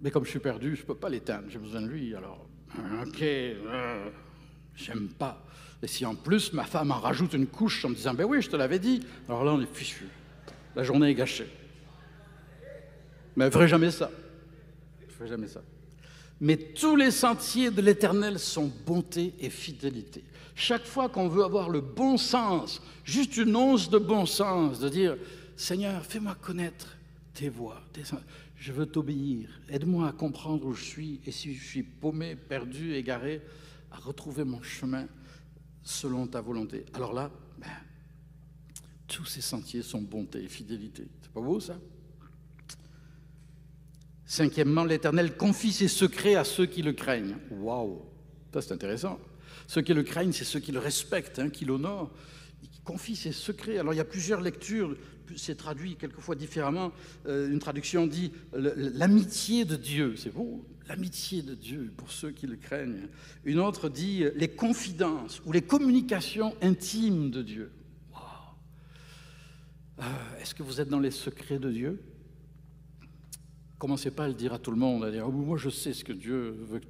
Mais 0.00 0.10
comme 0.10 0.24
je 0.24 0.30
suis 0.30 0.38
perdu, 0.38 0.76
je 0.76 0.80
ne 0.80 0.86
peux 0.86 0.94
pas 0.94 1.08
l'éteindre, 1.08 1.44
j'ai 1.48 1.58
besoin 1.58 1.82
de 1.82 1.88
lui. 1.88 2.14
Alors, 2.14 2.46
ok, 3.06 3.22
euh, 3.22 4.10
j'aime 4.74 5.08
pas. 5.08 5.44
Et 5.82 5.86
si 5.86 6.04
en 6.04 6.14
plus 6.14 6.52
ma 6.52 6.64
femme 6.64 6.90
en 6.90 6.98
rajoute 7.00 7.34
une 7.34 7.46
couche 7.46 7.84
en 7.84 7.90
me 7.90 7.94
disant, 7.94 8.14
ben 8.14 8.24
oui, 8.24 8.42
je 8.42 8.50
te 8.50 8.56
l'avais 8.56 8.78
dit, 8.78 9.00
alors 9.28 9.44
là 9.44 9.52
on 9.52 9.60
est 9.60 9.74
fichu. 9.74 10.06
La 10.74 10.82
journée 10.82 11.10
est 11.10 11.14
gâchée. 11.14 11.48
Mais 13.36 13.44
elle 13.44 13.50
ne 13.50 13.52
ferait 13.52 13.68
jamais 13.68 13.90
ça. 13.90 14.10
Je 15.00 15.06
ne 15.06 15.10
ferai 15.10 15.28
jamais 15.28 15.48
ça. 15.48 15.62
Mais 16.40 16.56
tous 16.56 16.96
les 16.96 17.10
sentiers 17.10 17.70
de 17.70 17.82
l'Éternel 17.82 18.38
sont 18.38 18.72
bonté 18.86 19.34
et 19.38 19.50
fidélité. 19.50 20.24
Chaque 20.54 20.86
fois 20.86 21.08
qu'on 21.08 21.28
veut 21.28 21.44
avoir 21.44 21.68
le 21.68 21.80
bon 21.80 22.16
sens, 22.16 22.82
juste 23.04 23.36
une 23.36 23.54
once 23.54 23.90
de 23.90 23.98
bon 23.98 24.26
sens, 24.26 24.80
de 24.80 24.88
dire 24.88 25.16
Seigneur, 25.56 26.04
fais-moi 26.04 26.34
connaître 26.34 26.96
tes 27.34 27.48
voies, 27.48 27.82
tes 27.92 28.02
je 28.56 28.72
veux 28.72 28.84
t'obéir, 28.84 29.48
aide-moi 29.70 30.08
à 30.08 30.12
comprendre 30.12 30.66
où 30.66 30.74
je 30.74 30.84
suis, 30.84 31.20
et 31.24 31.32
si 31.32 31.54
je 31.54 31.64
suis 31.64 31.82
paumé, 31.82 32.36
perdu, 32.36 32.94
égaré, 32.94 33.40
à 33.90 33.96
retrouver 33.96 34.44
mon 34.44 34.62
chemin 34.62 35.06
selon 35.82 36.26
ta 36.26 36.42
volonté. 36.42 36.84
Alors 36.92 37.14
là, 37.14 37.30
ben, 37.58 37.68
tous 39.08 39.24
ces 39.24 39.40
sentiers 39.40 39.82
sont 39.82 40.02
bonté 40.02 40.44
et 40.44 40.48
fidélité. 40.48 41.08
C'est 41.22 41.32
pas 41.32 41.40
beau 41.40 41.58
ça? 41.58 41.78
Cinquièmement, 44.30 44.84
l'Éternel 44.84 45.36
confie 45.36 45.72
ses 45.72 45.88
secrets 45.88 46.36
à 46.36 46.44
ceux 46.44 46.66
qui 46.66 46.82
le 46.82 46.92
craignent. 46.92 47.34
Waouh, 47.50 48.00
ça 48.54 48.62
c'est 48.62 48.72
intéressant. 48.72 49.18
Ceux 49.66 49.82
qui 49.82 49.92
le 49.92 50.04
craignent, 50.04 50.30
c'est 50.30 50.44
ceux 50.44 50.60
qui 50.60 50.70
le 50.70 50.78
respectent, 50.78 51.40
hein, 51.40 51.50
qui 51.50 51.64
l'honorent. 51.64 52.12
Il 52.62 52.68
confie 52.84 53.16
ses 53.16 53.32
secrets. 53.32 53.78
Alors 53.78 53.92
il 53.92 53.96
y 53.96 54.00
a 54.00 54.04
plusieurs 54.04 54.40
lectures, 54.40 54.96
c'est 55.36 55.56
traduit 55.56 55.96
quelquefois 55.96 56.36
différemment. 56.36 56.92
Euh, 57.26 57.50
une 57.50 57.58
traduction 57.58 58.06
dit 58.06 58.30
l'amitié 58.52 59.64
de 59.64 59.74
Dieu, 59.74 60.14
c'est 60.14 60.32
beau, 60.32 60.64
l'amitié 60.86 61.42
de 61.42 61.56
Dieu 61.56 61.92
pour 61.96 62.12
ceux 62.12 62.30
qui 62.30 62.46
le 62.46 62.54
craignent. 62.54 63.08
Une 63.44 63.58
autre 63.58 63.88
dit 63.88 64.22
les 64.36 64.48
confidences 64.48 65.42
ou 65.44 65.50
les 65.50 65.62
communications 65.62 66.54
intimes 66.62 67.32
de 67.32 67.42
Dieu. 67.42 67.72
Wow. 68.12 68.20
Euh, 69.98 70.40
est-ce 70.40 70.54
que 70.54 70.62
vous 70.62 70.80
êtes 70.80 70.88
dans 70.88 71.00
les 71.00 71.10
secrets 71.10 71.58
de 71.58 71.72
Dieu? 71.72 72.00
Commencez 73.80 74.10
pas 74.10 74.24
à 74.24 74.28
le 74.28 74.34
dire 74.34 74.52
à 74.52 74.58
tout 74.58 74.70
le 74.70 74.76
monde, 74.76 75.04
à 75.04 75.10
dire 75.10 75.26
oh, 75.26 75.32
Moi, 75.32 75.56
je 75.56 75.70
sais 75.70 75.94
ce 75.94 76.04
que 76.04 76.12
Dieu 76.12 76.54
veut, 76.68 76.82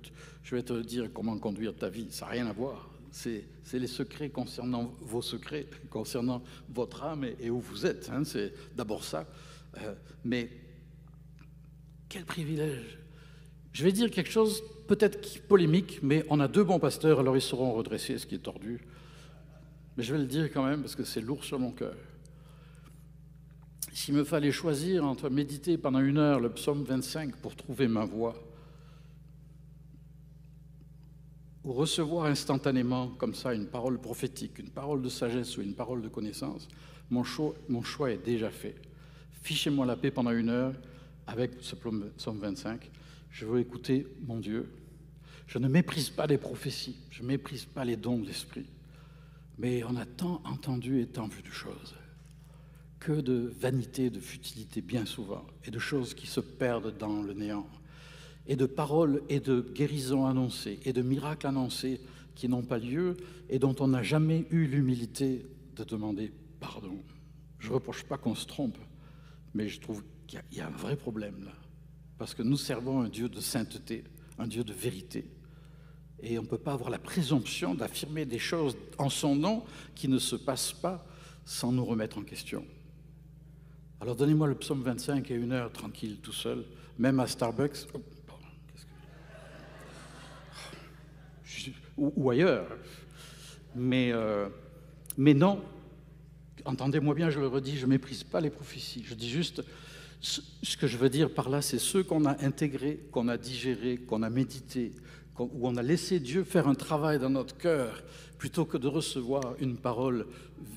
je 0.42 0.56
vais 0.56 0.62
te 0.64 0.72
dire 0.82 1.08
comment 1.14 1.38
conduire 1.38 1.72
ta 1.72 1.88
vie. 1.88 2.08
Ça 2.10 2.26
n'a 2.26 2.32
rien 2.32 2.46
à 2.48 2.52
voir. 2.52 2.90
C'est 3.12 3.44
les 3.72 3.86
secrets 3.86 4.28
concernant 4.28 4.92
vos 5.00 5.22
secrets, 5.22 5.68
concernant 5.90 6.42
votre 6.68 7.04
âme 7.04 7.24
et, 7.38 7.48
où 7.48 7.60
vous 7.60 7.86
êtes. 7.86 8.10
Hein. 8.12 8.24
C'est 8.24 8.52
d'abord 8.74 9.04
ça. 9.04 9.24
Euh, 9.80 9.94
mais 10.24 10.50
quel 12.08 12.24
privilège 12.24 12.98
Je 13.72 13.84
vais 13.84 13.92
dire 13.92 14.10
quelque 14.10 14.32
chose 14.32 14.60
peut-être 14.88 15.46
polémique, 15.46 16.00
mais 16.02 16.24
on 16.28 16.40
a 16.40 16.48
deux 16.48 16.64
bons 16.64 16.80
pasteurs, 16.80 17.20
alors 17.20 17.36
ils 17.36 17.40
sauront 17.40 17.72
redresser 17.72 18.18
ce 18.18 18.26
qui 18.26 18.34
est 18.34 18.38
tordu. 18.38 18.80
Mais 19.96 20.02
je 20.02 20.12
vais 20.12 20.18
le 20.18 20.26
dire 20.26 20.52
quand 20.52 20.64
même 20.64 20.80
parce 20.80 20.96
que 20.96 21.04
c'est 21.04 21.20
lourd 21.20 21.44
sur 21.44 21.60
mon 21.60 21.70
cœur. 21.70 21.94
S'il 24.00 24.14
me 24.14 24.24
fallait 24.24 24.50
choisir 24.50 25.04
entre 25.04 25.28
méditer 25.28 25.76
pendant 25.76 25.98
une 25.98 26.16
heure 26.16 26.40
le 26.40 26.48
psaume 26.48 26.84
25 26.84 27.36
pour 27.36 27.54
trouver 27.54 27.86
ma 27.86 28.06
voie, 28.06 28.34
ou 31.64 31.74
recevoir 31.74 32.24
instantanément 32.24 33.08
comme 33.08 33.34
ça 33.34 33.52
une 33.52 33.66
parole 33.66 34.00
prophétique, 34.00 34.58
une 34.58 34.70
parole 34.70 35.02
de 35.02 35.10
sagesse 35.10 35.58
ou 35.58 35.60
une 35.60 35.74
parole 35.74 36.00
de 36.00 36.08
connaissance, 36.08 36.66
mon 37.10 37.24
choix, 37.24 37.54
mon 37.68 37.82
choix 37.82 38.10
est 38.10 38.24
déjà 38.24 38.48
fait. 38.48 38.74
Fichez-moi 39.42 39.84
la 39.84 39.96
paix 39.96 40.10
pendant 40.10 40.30
une 40.30 40.48
heure 40.48 40.72
avec 41.26 41.56
ce 41.60 41.76
psaume 41.76 42.38
25. 42.38 42.90
Je 43.28 43.44
veux 43.44 43.60
écouter 43.60 44.06
mon 44.26 44.38
Dieu. 44.38 44.72
Je 45.46 45.58
ne 45.58 45.68
méprise 45.68 46.08
pas 46.08 46.26
les 46.26 46.38
prophéties, 46.38 46.96
je 47.10 47.22
ne 47.22 47.28
méprise 47.28 47.66
pas 47.66 47.84
les 47.84 47.98
dons 47.98 48.16
de 48.16 48.24
l'esprit. 48.24 48.64
Mais 49.58 49.84
on 49.84 49.94
a 49.96 50.06
tant 50.06 50.40
entendu 50.46 51.02
et 51.02 51.06
tant 51.06 51.26
vu 51.26 51.42
de 51.42 51.50
choses 51.50 51.99
que 53.00 53.12
de 53.12 53.52
vanité, 53.58 54.10
de 54.10 54.20
futilité 54.20 54.82
bien 54.82 55.06
souvent, 55.06 55.46
et 55.64 55.70
de 55.70 55.78
choses 55.78 56.14
qui 56.14 56.26
se 56.26 56.40
perdent 56.40 56.96
dans 56.96 57.22
le 57.22 57.32
néant, 57.32 57.66
et 58.46 58.56
de 58.56 58.66
paroles 58.66 59.22
et 59.30 59.40
de 59.40 59.60
guérisons 59.74 60.26
annoncées, 60.26 60.78
et 60.84 60.92
de 60.92 61.02
miracles 61.02 61.46
annoncés 61.46 62.00
qui 62.34 62.48
n'ont 62.48 62.62
pas 62.62 62.78
lieu, 62.78 63.16
et 63.48 63.58
dont 63.58 63.74
on 63.80 63.88
n'a 63.88 64.02
jamais 64.02 64.46
eu 64.50 64.66
l'humilité 64.66 65.46
de 65.76 65.84
demander 65.84 66.30
pardon. 66.60 67.02
Je 67.58 67.68
ne 67.68 67.74
reproche 67.74 68.04
pas 68.04 68.18
qu'on 68.18 68.34
se 68.34 68.46
trompe, 68.46 68.78
mais 69.54 69.68
je 69.68 69.80
trouve 69.80 70.04
qu'il 70.26 70.40
y, 70.52 70.60
a 70.60 70.66
un 70.66 70.70
vrai 70.70 70.96
problème 70.96 71.42
là, 71.44 71.54
parce 72.18 72.34
que 72.34 72.42
nous 72.42 72.58
servons 72.58 73.00
un 73.00 73.08
Dieu 73.08 73.28
de 73.28 73.40
sainteté, 73.40 74.04
un 74.38 74.46
Dieu 74.46 74.62
de 74.62 74.72
vérité. 74.72 75.24
Et 76.22 76.38
on 76.38 76.42
ne 76.42 76.46
peut 76.46 76.58
pas 76.58 76.74
avoir 76.74 76.90
la 76.90 76.98
présomption 76.98 77.74
d'affirmer 77.74 78.26
des 78.26 78.38
choses 78.38 78.76
en 78.98 79.08
son 79.08 79.34
nom 79.34 79.64
qui 79.94 80.06
ne 80.06 80.18
se 80.18 80.36
passent 80.36 80.74
pas 80.74 81.06
sans 81.46 81.72
nous 81.72 81.84
remettre 81.84 82.18
en 82.18 82.22
question. 82.22 82.62
Alors 84.00 84.16
donnez-moi 84.16 84.46
le 84.46 84.54
psaume 84.54 84.82
25 84.82 85.30
et 85.30 85.34
une 85.34 85.52
heure 85.52 85.70
tranquille, 85.70 86.16
tout 86.22 86.32
seul, 86.32 86.64
même 86.98 87.20
à 87.20 87.26
Starbucks, 87.26 87.86
oh, 87.92 88.00
ou, 91.98 92.30
ailleurs. 92.30 92.66
Mais, 93.74 94.10
euh, 94.10 94.48
mais 95.18 95.34
non, 95.34 95.62
entendez-moi 96.64 97.14
bien, 97.14 97.28
je 97.28 97.40
le 97.40 97.46
redis, 97.46 97.76
je 97.76 97.84
ne 97.84 97.90
méprise 97.90 98.24
pas 98.24 98.40
les 98.40 98.48
prophéties. 98.48 99.04
Je 99.04 99.12
dis 99.12 99.28
juste, 99.28 99.62
ce 100.22 100.76
que 100.78 100.86
je 100.86 100.96
veux 100.96 101.10
dire 101.10 101.28
par 101.28 101.50
là, 101.50 101.60
c'est 101.60 101.78
ceux 101.78 102.02
qu'on 102.02 102.24
a 102.24 102.42
intégrés, 102.42 103.00
qu'on 103.12 103.28
a 103.28 103.36
digérés, 103.36 103.98
qu'on 103.98 104.22
a 104.22 104.30
médités, 104.30 104.92
où 105.52 105.66
on 105.66 105.76
a 105.76 105.82
laissé 105.82 106.20
Dieu 106.20 106.44
faire 106.44 106.68
un 106.68 106.74
travail 106.74 107.18
dans 107.18 107.30
notre 107.30 107.56
cœur 107.56 108.02
plutôt 108.38 108.64
que 108.64 108.78
de 108.78 108.88
recevoir 108.88 109.54
une 109.60 109.76
parole 109.76 110.26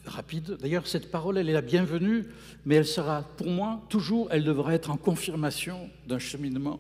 rapide. 0.06 0.58
D'ailleurs, 0.62 0.86
cette 0.88 1.10
parole, 1.10 1.38
elle 1.38 1.50
est 1.50 1.54
la 1.54 1.62
bienvenue, 1.62 2.26
mais 2.66 2.76
elle 2.76 2.86
sera, 2.86 3.24
pour 3.38 3.48
moi, 3.48 3.82
toujours, 3.90 4.28
elle 4.32 4.44
devra 4.44 4.74
être 4.74 4.90
en 4.90 4.98
confirmation 4.98 5.90
d'un 6.08 6.20
cheminement. 6.20 6.80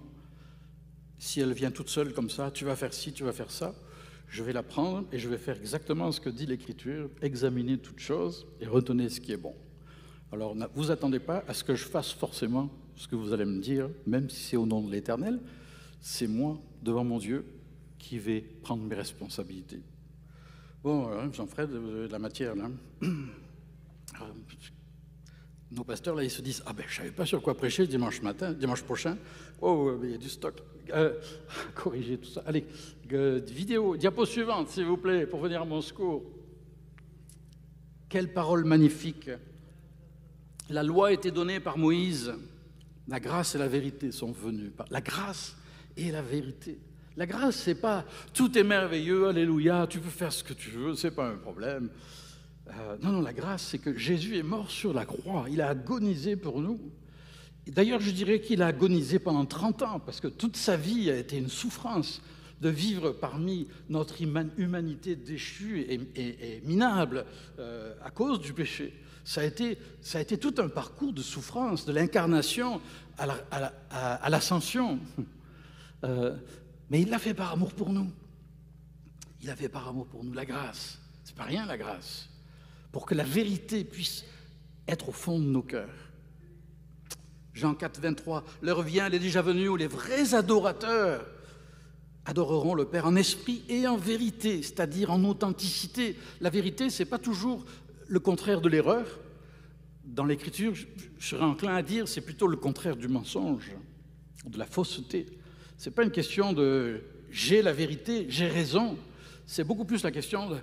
Si 1.19 1.39
elle 1.39 1.54
vient 1.54 1.72
toute 1.72 1.89
seule 1.89 2.13
comme 2.13 2.30
ça, 2.30 2.52
tu 2.52 2.65
vas 2.65 2.76
faire 2.76 2.93
ci, 2.93 3.13
tu 3.13 3.24
vas 3.24 3.32
faire 3.32 3.50
ça, 3.50 3.74
je 4.28 4.43
vais 4.43 4.52
la 4.52 4.63
prendre 4.63 5.06
et 5.12 5.19
je 5.19 5.30
vais 5.30 5.38
faire 5.38 5.58
exactement 5.58 6.12
ce 6.12 6.19
que 6.19 6.30
dit 6.30 6.46
l'Écriture, 6.46 7.10
examiner 7.22 7.78
toutes 7.78 8.00
choses 8.00 8.46
et 8.60 8.67
retenir 8.67 9.10
ce 9.10 9.22
qui 9.22 9.32
est 9.32 9.38
bon. 9.38 9.56
Alors, 10.32 10.56
vous 10.76 10.91
attendez 10.91 11.19
pas 11.19 11.43
à 11.48 11.54
ce 11.54 11.63
que 11.63 11.76
je 11.76 11.86
fasse 11.86 12.12
forcément 12.12 12.69
ce 12.96 13.08
que 13.08 13.15
vous 13.15 13.34
allez 13.34 13.46
me 13.46 13.62
dire, 13.62 13.89
même 14.06 14.30
si 14.30 14.43
c'est 14.43 14.58
au 14.58 14.65
nom 14.65 14.82
de 14.82 14.91
l'Éternel. 14.91 15.39
C'est 16.02 16.28
moi, 16.28 16.60
devant 16.82 17.04
mon 17.04 17.17
Dieu, 17.17 17.46
qui 18.03 18.19
vais 18.19 18.41
prendre 18.41 18.83
mes 18.83 18.95
responsabilités. 18.95 19.81
Bon, 20.83 21.07
hein, 21.07 21.31
Jean-Fred, 21.31 21.71
de 21.71 22.09
la 22.11 22.19
matière 22.19 22.53
là. 22.53 22.69
Nos 25.71 25.85
pasteurs 25.85 26.13
là, 26.13 26.23
ils 26.23 26.29
se 26.29 26.41
disent 26.41 26.61
ah 26.65 26.73
ben 26.73 26.83
je 26.87 26.97
savais 26.97 27.11
pas 27.11 27.25
sur 27.25 27.41
quoi 27.41 27.55
prêcher 27.55 27.87
dimanche 27.87 28.21
matin, 28.21 28.51
dimanche 28.51 28.83
prochain. 28.83 29.17
Oh, 29.61 29.97
il 30.03 30.11
y 30.11 30.13
a 30.13 30.17
du 30.17 30.27
stock. 30.27 30.61
Euh, 30.93 31.17
corriger 31.75 32.17
tout 32.17 32.29
ça. 32.29 32.43
Allez, 32.45 32.65
euh, 33.13 33.39
vidéo, 33.47 33.95
diapo 33.95 34.25
suivante, 34.25 34.67
s'il 34.67 34.85
vous 34.85 34.97
plaît, 34.97 35.25
pour 35.25 35.39
venir 35.39 35.61
à 35.61 35.65
mon 35.65 35.79
secours. 35.79 36.23
Quelle 38.09 38.33
parole 38.33 38.65
magnifique. 38.65 39.29
La 40.69 40.83
loi 40.83 41.07
a 41.07 41.11
été 41.13 41.31
donnée 41.31 41.61
par 41.61 41.77
Moïse. 41.77 42.33
La 43.07 43.21
grâce 43.21 43.55
et 43.55 43.57
la 43.57 43.69
vérité 43.69 44.11
sont 44.11 44.33
venues. 44.33 44.73
La 44.91 44.99
grâce 44.99 45.55
et 45.95 46.11
la 46.11 46.21
vérité. 46.21 46.79
La 47.15 47.28
grâce, 47.28 47.58
c'est 47.58 47.76
pas 47.76 48.06
tout 48.34 48.58
est 48.58 48.63
merveilleux, 48.63 49.28
alléluia, 49.28 49.86
tu 49.88 49.99
peux 49.99 50.10
faire 50.10 50.34
ce 50.34 50.43
que 50.43 50.54
tu 50.54 50.69
veux, 50.69 50.95
c'est 50.95 51.12
pas 51.12 51.28
un 51.28 51.36
problème. 51.36 51.89
Euh, 52.69 52.97
non, 53.02 53.12
non, 53.12 53.21
la 53.21 53.34
grâce, 53.34 53.67
c'est 53.67 53.78
que 53.78 53.95
Jésus 53.95 54.38
est 54.38 54.43
mort 54.43 54.71
sur 54.71 54.93
la 54.93 55.06
croix, 55.06 55.45
il 55.49 55.62
a 55.62 55.69
agonisé 55.69 56.36
pour 56.36 56.60
nous. 56.60 56.80
D'ailleurs, 57.67 57.99
je 57.99 58.12
dirais 58.12 58.41
qu'il 58.41 58.62
a 58.62 58.67
agonisé 58.67 59.19
pendant 59.19 59.45
30 59.45 59.84
ans, 59.84 59.99
parce 59.99 60.19
que 60.19 60.28
toute 60.28 60.58
sa 60.58 60.76
vie 60.76 61.12
a 61.12 61.15
été 61.15 61.38
une 61.38 61.49
souffrance 61.49 62.21
de 62.62 62.69
vivre 62.69 63.12
parmi 63.12 63.67
notre 63.89 64.15
humanité 64.21 65.15
déchue 65.15 65.86
et, 66.15 66.62
minable 66.65 67.26
euh, 67.60 67.93
à 68.04 68.10
cause 68.10 68.39
du 68.39 68.54
péché. 68.54 68.93
Ça 69.23 69.41
a, 69.41 69.43
été, 69.45 69.78
tout 70.38 70.56
un 70.58 70.67
parcours 70.67 71.13
de 71.13 71.21
souffrance, 71.21 71.86
de 71.86 71.93
l'incarnation 71.93 72.82
à 73.17 74.30
l'ascension. 74.30 74.99
La, 76.02 76.10
euh, 76.10 76.36
mais 76.93 77.01
il 77.01 77.10
l'a 77.10 77.17
fait 77.17 77.34
par 77.34 77.51
amour 77.53 77.73
pour 77.73 77.89
nous. 77.89 78.08
Il 79.41 79.49
a 79.49 79.56
fait 79.56 79.67
par 79.67 79.88
amour 79.88 80.06
pour 80.06 80.23
nous 80.23 80.32
la 80.32 80.45
grâce. 80.45 80.99
C'est 81.23 81.36
pas 81.36 81.45
rien 81.45 81.65
la 81.65 81.75
grâce. 81.75 82.29
Pour 82.91 83.08
que 83.08 83.15
la 83.15 83.23
vérité 83.23 83.84
puisse 83.84 84.23
être 84.88 85.10
au 85.10 85.12
fond 85.12 85.39
de 85.39 85.45
nos 85.45 85.63
cœurs. 85.63 85.89
Jean 87.51 87.73
4, 87.73 87.99
23, 87.99 88.43
l'heure 88.62 88.84
vient, 88.84 89.08
elle 89.08 89.15
est 89.15 89.19
déjà 89.19 89.41
venue 89.41 89.69
où 89.69 89.75
les 89.75 89.88
vrais 89.88 90.36
adorateurs 90.36 91.25
adoreront 92.25 92.75
le 92.75 92.86
Père 92.86 93.08
en 93.08 93.15
esprit 93.15 93.63
et 93.69 93.88
en 93.88 93.97
vérité, 93.97 94.62
c'est-à-dire 94.62 95.10
en 95.10 95.23
authenticité. 95.23 96.15
La 96.41 96.51
vérité, 96.51 96.91
c'est 96.91 97.06
pas 97.06 97.17
toujours 97.17 97.65
le 98.08 98.19
contraire 98.19 98.62
de 98.62 98.69
l'erreur. 98.69 99.08
Dans 100.03 100.25
l'écriture, 100.25 100.75
je 100.75 100.86
serais 101.17 101.43
enclin 101.43 101.73
à 101.73 101.82
dire, 101.82 102.08
c'est 102.08 102.21
plutôt 102.21 102.45
le 102.45 102.58
contraire 102.58 102.97
du 102.97 103.08
mensonge, 103.08 103.71
de 104.45 104.60
la 104.60 104.67
fausseté. 104.67 105.39
Ce 105.77 105.89
n'est 105.89 105.95
pas 105.95 106.03
une 106.03 106.12
question 106.12 106.53
de 106.53 107.01
j'ai 107.29 107.62
la 107.62 107.73
vérité, 107.73 108.27
j'ai 108.29 108.47
raison. 108.47 108.97
C'est 109.45 109.63
beaucoup 109.63 109.86
plus 109.86 110.03
la 110.03 110.12
question 110.12 110.49
de 110.49 110.57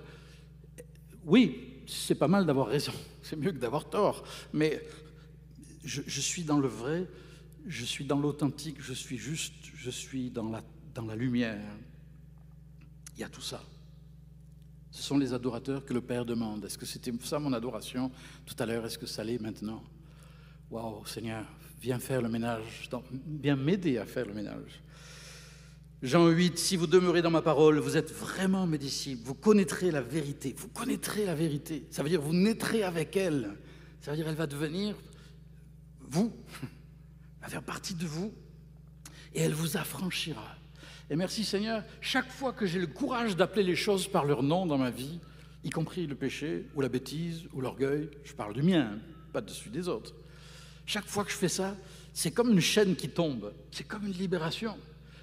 oui, 1.23 1.83
c'est 1.87 2.15
pas 2.15 2.27
mal 2.27 2.45
d'avoir 2.45 2.67
raison, 2.67 2.93
c'est 3.21 3.35
mieux 3.35 3.51
que 3.51 3.57
d'avoir 3.57 3.89
tort, 3.89 4.23
mais 4.53 4.81
je, 5.83 6.21
suis 6.21 6.43
dans 6.43 6.59
le 6.59 6.67
vrai, 6.67 7.07
je 7.67 7.85
suis 7.85 8.05
dans 8.05 8.19
l'authentique, 8.19 8.77
je 8.79 8.93
suis 8.93 9.17
juste, 9.17 9.53
je 9.75 9.89
suis 9.89 10.29
dans 10.29 10.49
la, 10.49 10.63
dans 10.93 11.05
la 11.05 11.15
lumière. 11.15 11.61
Il 13.15 13.21
y 13.21 13.23
a 13.23 13.29
tout 13.29 13.41
ça. 13.41 13.63
Ce 14.91 15.01
sont 15.01 15.17
les 15.17 15.33
adorateurs 15.33 15.85
que 15.85 15.93
le 15.93 16.01
Père 16.01 16.25
demande. 16.25 16.65
Est-ce 16.65 16.77
que 16.77 16.85
c'était 16.85 17.13
ça 17.23 17.39
mon 17.39 17.53
adoration 17.53 18.11
tout 18.45 18.55
à 18.59 18.65
l'heure? 18.65 18.85
Est-ce 18.85 18.97
que 18.97 19.05
ça 19.05 19.23
l'est 19.23 19.39
maintenant? 19.39 19.83
Waouh, 20.69 21.05
Seigneur, 21.05 21.45
viens 21.79 21.99
faire 21.99 22.21
le 22.21 22.29
ménage, 22.29 22.89
viens 23.41 23.55
m'aider 23.55 23.97
à 23.97 24.05
faire 24.05 24.25
le 24.25 24.33
ménage. 24.33 24.81
Jean 26.01 26.29
8, 26.29 26.57
si 26.57 26.77
vous 26.77 26.87
demeurez 26.87 27.21
dans 27.21 27.29
ma 27.29 27.43
parole, 27.43 27.77
vous 27.77 27.95
êtes 27.95 28.11
vraiment 28.11 28.65
mes 28.65 28.79
disciples, 28.79 29.21
vous 29.23 29.35
connaîtrez 29.35 29.91
la 29.91 30.01
vérité, 30.01 30.55
vous 30.57 30.67
connaîtrez 30.67 31.25
la 31.25 31.35
vérité. 31.35 31.85
Ça 31.91 32.01
veut 32.01 32.09
dire 32.09 32.21
vous 32.21 32.33
naîtrez 32.33 32.81
avec 32.81 33.15
elle. 33.15 33.55
Ça 33.99 34.09
veut 34.09 34.17
dire 34.17 34.27
elle 34.27 34.35
va 34.35 34.47
devenir 34.47 34.95
vous, 35.99 36.33
elle 36.61 36.67
va 37.41 37.47
faire 37.49 37.63
partie 37.63 37.93
de 37.93 38.05
vous, 38.05 38.33
et 39.35 39.41
elle 39.41 39.53
vous 39.53 39.77
affranchira. 39.77 40.55
Et 41.11 41.15
merci 41.15 41.43
Seigneur, 41.43 41.83
chaque 42.01 42.31
fois 42.31 42.51
que 42.51 42.65
j'ai 42.65 42.79
le 42.79 42.87
courage 42.87 43.35
d'appeler 43.35 43.63
les 43.63 43.75
choses 43.75 44.07
par 44.07 44.25
leur 44.25 44.41
nom 44.41 44.65
dans 44.65 44.79
ma 44.79 44.89
vie, 44.89 45.19
y 45.63 45.69
compris 45.69 46.07
le 46.07 46.15
péché, 46.15 46.65
ou 46.73 46.81
la 46.81 46.89
bêtise, 46.89 47.43
ou 47.53 47.61
l'orgueil, 47.61 48.09
je 48.23 48.33
parle 48.33 48.53
du 48.53 48.63
mien, 48.63 48.97
pas 49.31 49.41
de 49.41 49.51
celui 49.51 49.69
des 49.69 49.87
autres. 49.87 50.15
Chaque 50.87 51.07
fois 51.07 51.23
que 51.23 51.31
je 51.31 51.37
fais 51.37 51.47
ça, 51.47 51.75
c'est 52.11 52.31
comme 52.31 52.49
une 52.49 52.59
chaîne 52.59 52.95
qui 52.95 53.09
tombe, 53.09 53.53
c'est 53.71 53.87
comme 53.87 54.07
une 54.07 54.13
libération. 54.13 54.75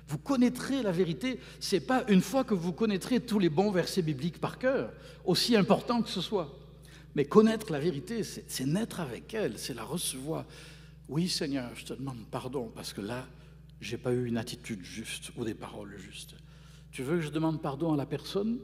Vous 0.08 0.18
connaîtrez 0.18 0.82
la 0.82 0.90
vérité. 0.90 1.38
C'est 1.60 1.80
pas 1.80 2.04
une 2.08 2.22
fois 2.22 2.42
que 2.42 2.54
vous 2.54 2.72
connaîtrez 2.72 3.20
tous 3.20 3.38
les 3.38 3.50
bons 3.50 3.70
versets 3.70 4.02
bibliques 4.02 4.40
par 4.40 4.58
cœur, 4.58 4.90
aussi 5.24 5.54
important 5.54 6.02
que 6.02 6.08
ce 6.08 6.22
soit. 6.22 6.58
Mais 7.14 7.26
connaître 7.26 7.70
la 7.70 7.78
vérité, 7.78 8.22
c'est 8.22 8.66
naître 8.66 9.00
avec 9.00 9.34
elle, 9.34 9.58
c'est 9.58 9.74
la 9.74 9.84
recevoir. 9.84 10.46
Oui, 11.08 11.28
Seigneur, 11.28 11.70
je 11.74 11.84
te 11.84 11.92
demande 11.92 12.24
pardon 12.30 12.70
parce 12.74 12.92
que 12.92 13.00
là, 13.00 13.26
j'ai 13.80 13.98
pas 13.98 14.12
eu 14.12 14.26
une 14.26 14.38
attitude 14.38 14.82
juste 14.82 15.30
ou 15.36 15.44
des 15.44 15.54
paroles 15.54 15.96
justes. 15.98 16.34
Tu 16.90 17.02
veux 17.02 17.16
que 17.16 17.22
je 17.22 17.30
demande 17.30 17.60
pardon 17.60 17.92
à 17.92 17.96
la 17.96 18.06
personne? 18.06 18.58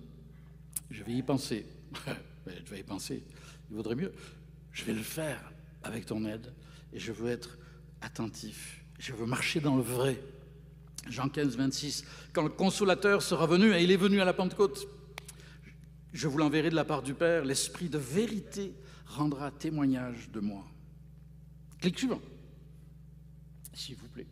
Je 0.90 1.02
vais 1.04 1.12
y 1.12 1.22
penser. 1.22 1.66
je 2.46 2.70
vais 2.70 2.80
y 2.80 2.82
penser. 2.82 3.22
Il 3.70 3.76
vaudrait 3.76 3.96
mieux. 3.96 4.12
Je 4.72 4.84
vais 4.84 4.94
le 4.94 5.02
faire 5.02 5.52
avec 5.82 6.06
ton 6.06 6.24
aide 6.24 6.52
et 6.92 6.98
je 6.98 7.12
veux 7.12 7.30
être 7.30 7.58
attentif. 8.00 8.82
Je 8.98 9.12
veux 9.12 9.26
marcher 9.26 9.60
dans 9.60 9.76
le 9.76 9.82
vrai. 9.82 10.18
Jean 11.08 11.28
15, 11.28 11.56
26, 11.56 12.04
quand 12.32 12.42
le 12.42 12.48
consolateur 12.48 13.22
sera 13.22 13.46
venu, 13.46 13.72
et 13.72 13.82
il 13.82 13.90
est 13.90 13.96
venu 13.96 14.20
à 14.20 14.24
la 14.24 14.32
Pentecôte, 14.32 14.86
je 16.12 16.28
vous 16.28 16.38
l'enverrai 16.38 16.70
de 16.70 16.74
la 16.74 16.84
part 16.84 17.02
du 17.02 17.14
Père, 17.14 17.44
l'Esprit 17.44 17.88
de 17.88 17.98
vérité 17.98 18.74
rendra 19.06 19.50
témoignage 19.50 20.30
de 20.30 20.40
moi. 20.40 20.64
Clic 21.80 21.98
suivant, 21.98 22.20
s'il 23.72 23.96
vous 23.96 24.08
plaît. 24.08 24.26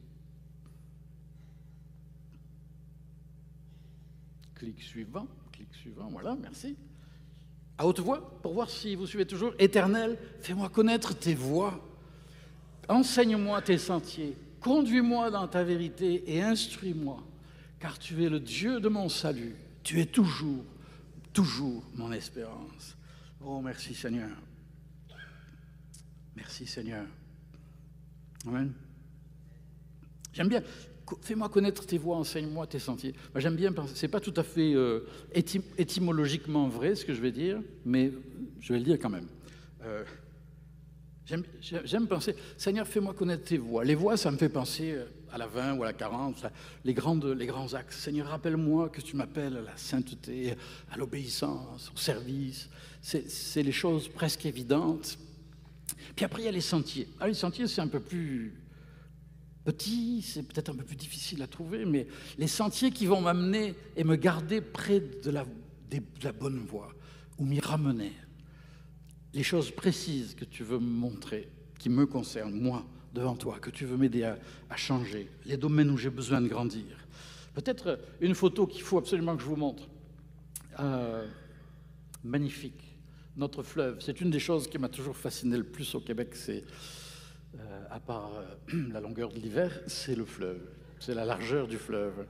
Clic 4.54 4.80
suivant, 4.80 5.26
clic 5.52 5.68
suivant, 5.74 6.08
voilà, 6.10 6.36
merci. 6.40 6.76
À 7.78 7.86
haute 7.86 8.00
voix, 8.00 8.38
pour 8.42 8.54
voir 8.54 8.70
si 8.70 8.94
vous 8.94 9.06
suivez 9.06 9.26
toujours. 9.26 9.52
Éternel, 9.58 10.18
fais-moi 10.40 10.68
connaître 10.68 11.14
tes 11.14 11.34
voies. 11.34 11.80
Enseigne-moi 12.88 13.60
tes 13.62 13.78
sentiers. 13.78 14.36
Conduis-moi 14.62 15.30
dans 15.30 15.48
ta 15.48 15.64
vérité 15.64 16.22
et 16.26 16.40
instruis-moi, 16.40 17.22
car 17.80 17.98
tu 17.98 18.24
es 18.24 18.28
le 18.28 18.38
Dieu 18.38 18.80
de 18.80 18.88
mon 18.88 19.08
salut. 19.08 19.56
Tu 19.82 20.00
es 20.00 20.06
toujours, 20.06 20.64
toujours 21.32 21.82
mon 21.94 22.12
espérance. 22.12 22.96
Oh, 23.44 23.60
merci 23.60 23.92
Seigneur. 23.92 24.30
Merci 26.36 26.66
Seigneur. 26.66 27.04
Amen. 28.46 28.72
J'aime 30.32 30.48
bien. 30.48 30.62
Fais-moi 31.20 31.48
connaître 31.48 31.84
tes 31.84 31.98
voies, 31.98 32.16
enseigne-moi 32.16 32.68
tes 32.68 32.78
sentiers. 32.78 33.14
J'aime 33.34 33.56
bien. 33.56 33.74
C'est 33.94 34.08
pas 34.08 34.20
tout 34.20 34.32
à 34.36 34.44
fait 34.44 34.74
euh, 34.74 35.00
étymologiquement 35.34 36.68
vrai 36.68 36.94
ce 36.94 37.04
que 37.04 37.12
je 37.12 37.20
vais 37.20 37.32
dire, 37.32 37.60
mais 37.84 38.12
je 38.60 38.72
vais 38.72 38.78
le 38.78 38.84
dire 38.84 38.98
quand 39.00 39.10
même. 39.10 39.26
Euh, 39.82 40.04
j'aime 41.26 42.06
penser, 42.06 42.34
Seigneur, 42.56 42.86
fais-moi 42.86 43.14
connaître 43.14 43.44
tes 43.44 43.58
voies. 43.58 43.84
Les 43.84 43.94
voies, 43.94 44.16
ça 44.16 44.30
me 44.30 44.36
fait 44.36 44.48
penser 44.48 44.92
euh, 44.92 45.04
à 45.30 45.38
la 45.38 45.46
20 45.46 45.74
ou 45.74 45.82
à 45.82 45.86
la 45.86 45.92
40, 45.92 46.46
les, 46.84 46.94
grandes, 46.94 47.24
les 47.24 47.46
grands 47.46 47.72
axes. 47.74 47.98
Seigneur, 47.98 48.26
rappelle-moi 48.26 48.88
que 48.88 49.00
tu 49.00 49.16
m'appelles 49.16 49.56
à 49.56 49.62
la 49.62 49.76
sainteté, 49.76 50.54
à 50.90 50.96
l'obéissance, 50.96 51.90
au 51.94 51.98
service. 51.98 52.68
C'est 53.00 53.62
les 53.62 53.72
choses 53.72 54.08
presque 54.08 54.46
évidentes. 54.46 55.18
Puis 56.14 56.24
après, 56.24 56.42
il 56.42 56.44
y 56.44 56.48
a 56.48 56.52
les 56.52 56.60
sentiers. 56.60 57.08
Ah, 57.20 57.28
les 57.28 57.34
sentiers, 57.34 57.66
c'est 57.66 57.80
un 57.80 57.88
peu 57.88 58.00
plus 58.00 58.54
petit, 59.64 60.22
c'est 60.22 60.42
peut-être 60.42 60.70
un 60.70 60.74
peu 60.74 60.84
plus 60.84 60.96
difficile 60.96 61.42
à 61.42 61.46
trouver, 61.46 61.84
mais 61.84 62.06
les 62.36 62.48
sentiers 62.48 62.90
qui 62.90 63.06
vont 63.06 63.20
m'amener 63.20 63.74
et 63.96 64.04
me 64.04 64.16
garder 64.16 64.60
près 64.60 65.00
de 65.00 65.30
la, 65.30 65.44
de 65.90 66.00
la 66.22 66.32
bonne 66.32 66.58
voie, 66.58 66.92
ou 67.38 67.44
m'y 67.44 67.60
ramener. 67.60 68.12
Les 69.34 69.42
choses 69.42 69.70
précises 69.70 70.34
que 70.34 70.44
tu 70.44 70.62
veux 70.62 70.78
me 70.78 70.84
montrer, 70.84 71.48
qui 71.78 71.88
me 71.88 72.06
concernent, 72.06 72.58
moi, 72.58 72.84
devant 73.14 73.34
toi, 73.34 73.58
que 73.60 73.70
tu 73.70 73.84
veux 73.84 73.96
m'aider 73.96 74.24
à, 74.24 74.38
changer, 74.76 75.28
les 75.44 75.56
domaines 75.56 75.90
où 75.90 75.96
j'ai 75.96 76.10
besoin 76.10 76.40
de 76.40 76.48
grandir. 76.48 76.84
Peut-être 77.54 77.98
une 78.20 78.34
photo 78.34 78.66
qu'il 78.66 78.82
faut 78.82 78.98
absolument 78.98 79.36
que 79.36 79.42
je 79.42 79.46
vous 79.46 79.56
montre. 79.56 79.88
Euh, 80.80 81.26
magnifique. 82.24 82.98
Notre 83.36 83.62
fleuve, 83.62 84.00
c'est 84.00 84.20
une 84.20 84.30
des 84.30 84.38
choses 84.38 84.68
qui 84.68 84.78
m'a 84.78 84.88
toujours 84.88 85.16
fasciné 85.16 85.56
le 85.56 85.64
plus 85.64 85.94
au 85.94 86.00
Québec, 86.00 86.30
c'est 86.34 86.64
euh, 87.58 87.84
à 87.90 88.00
part 88.00 88.32
euh, 88.36 88.88
la 88.92 89.00
longueur 89.00 89.30
de 89.30 89.38
l'hiver, 89.38 89.80
c'est 89.86 90.14
le 90.14 90.24
fleuve, 90.24 90.60
c'est 90.98 91.14
la 91.14 91.24
largeur 91.24 91.66
du 91.66 91.78
fleuve. 91.78 92.26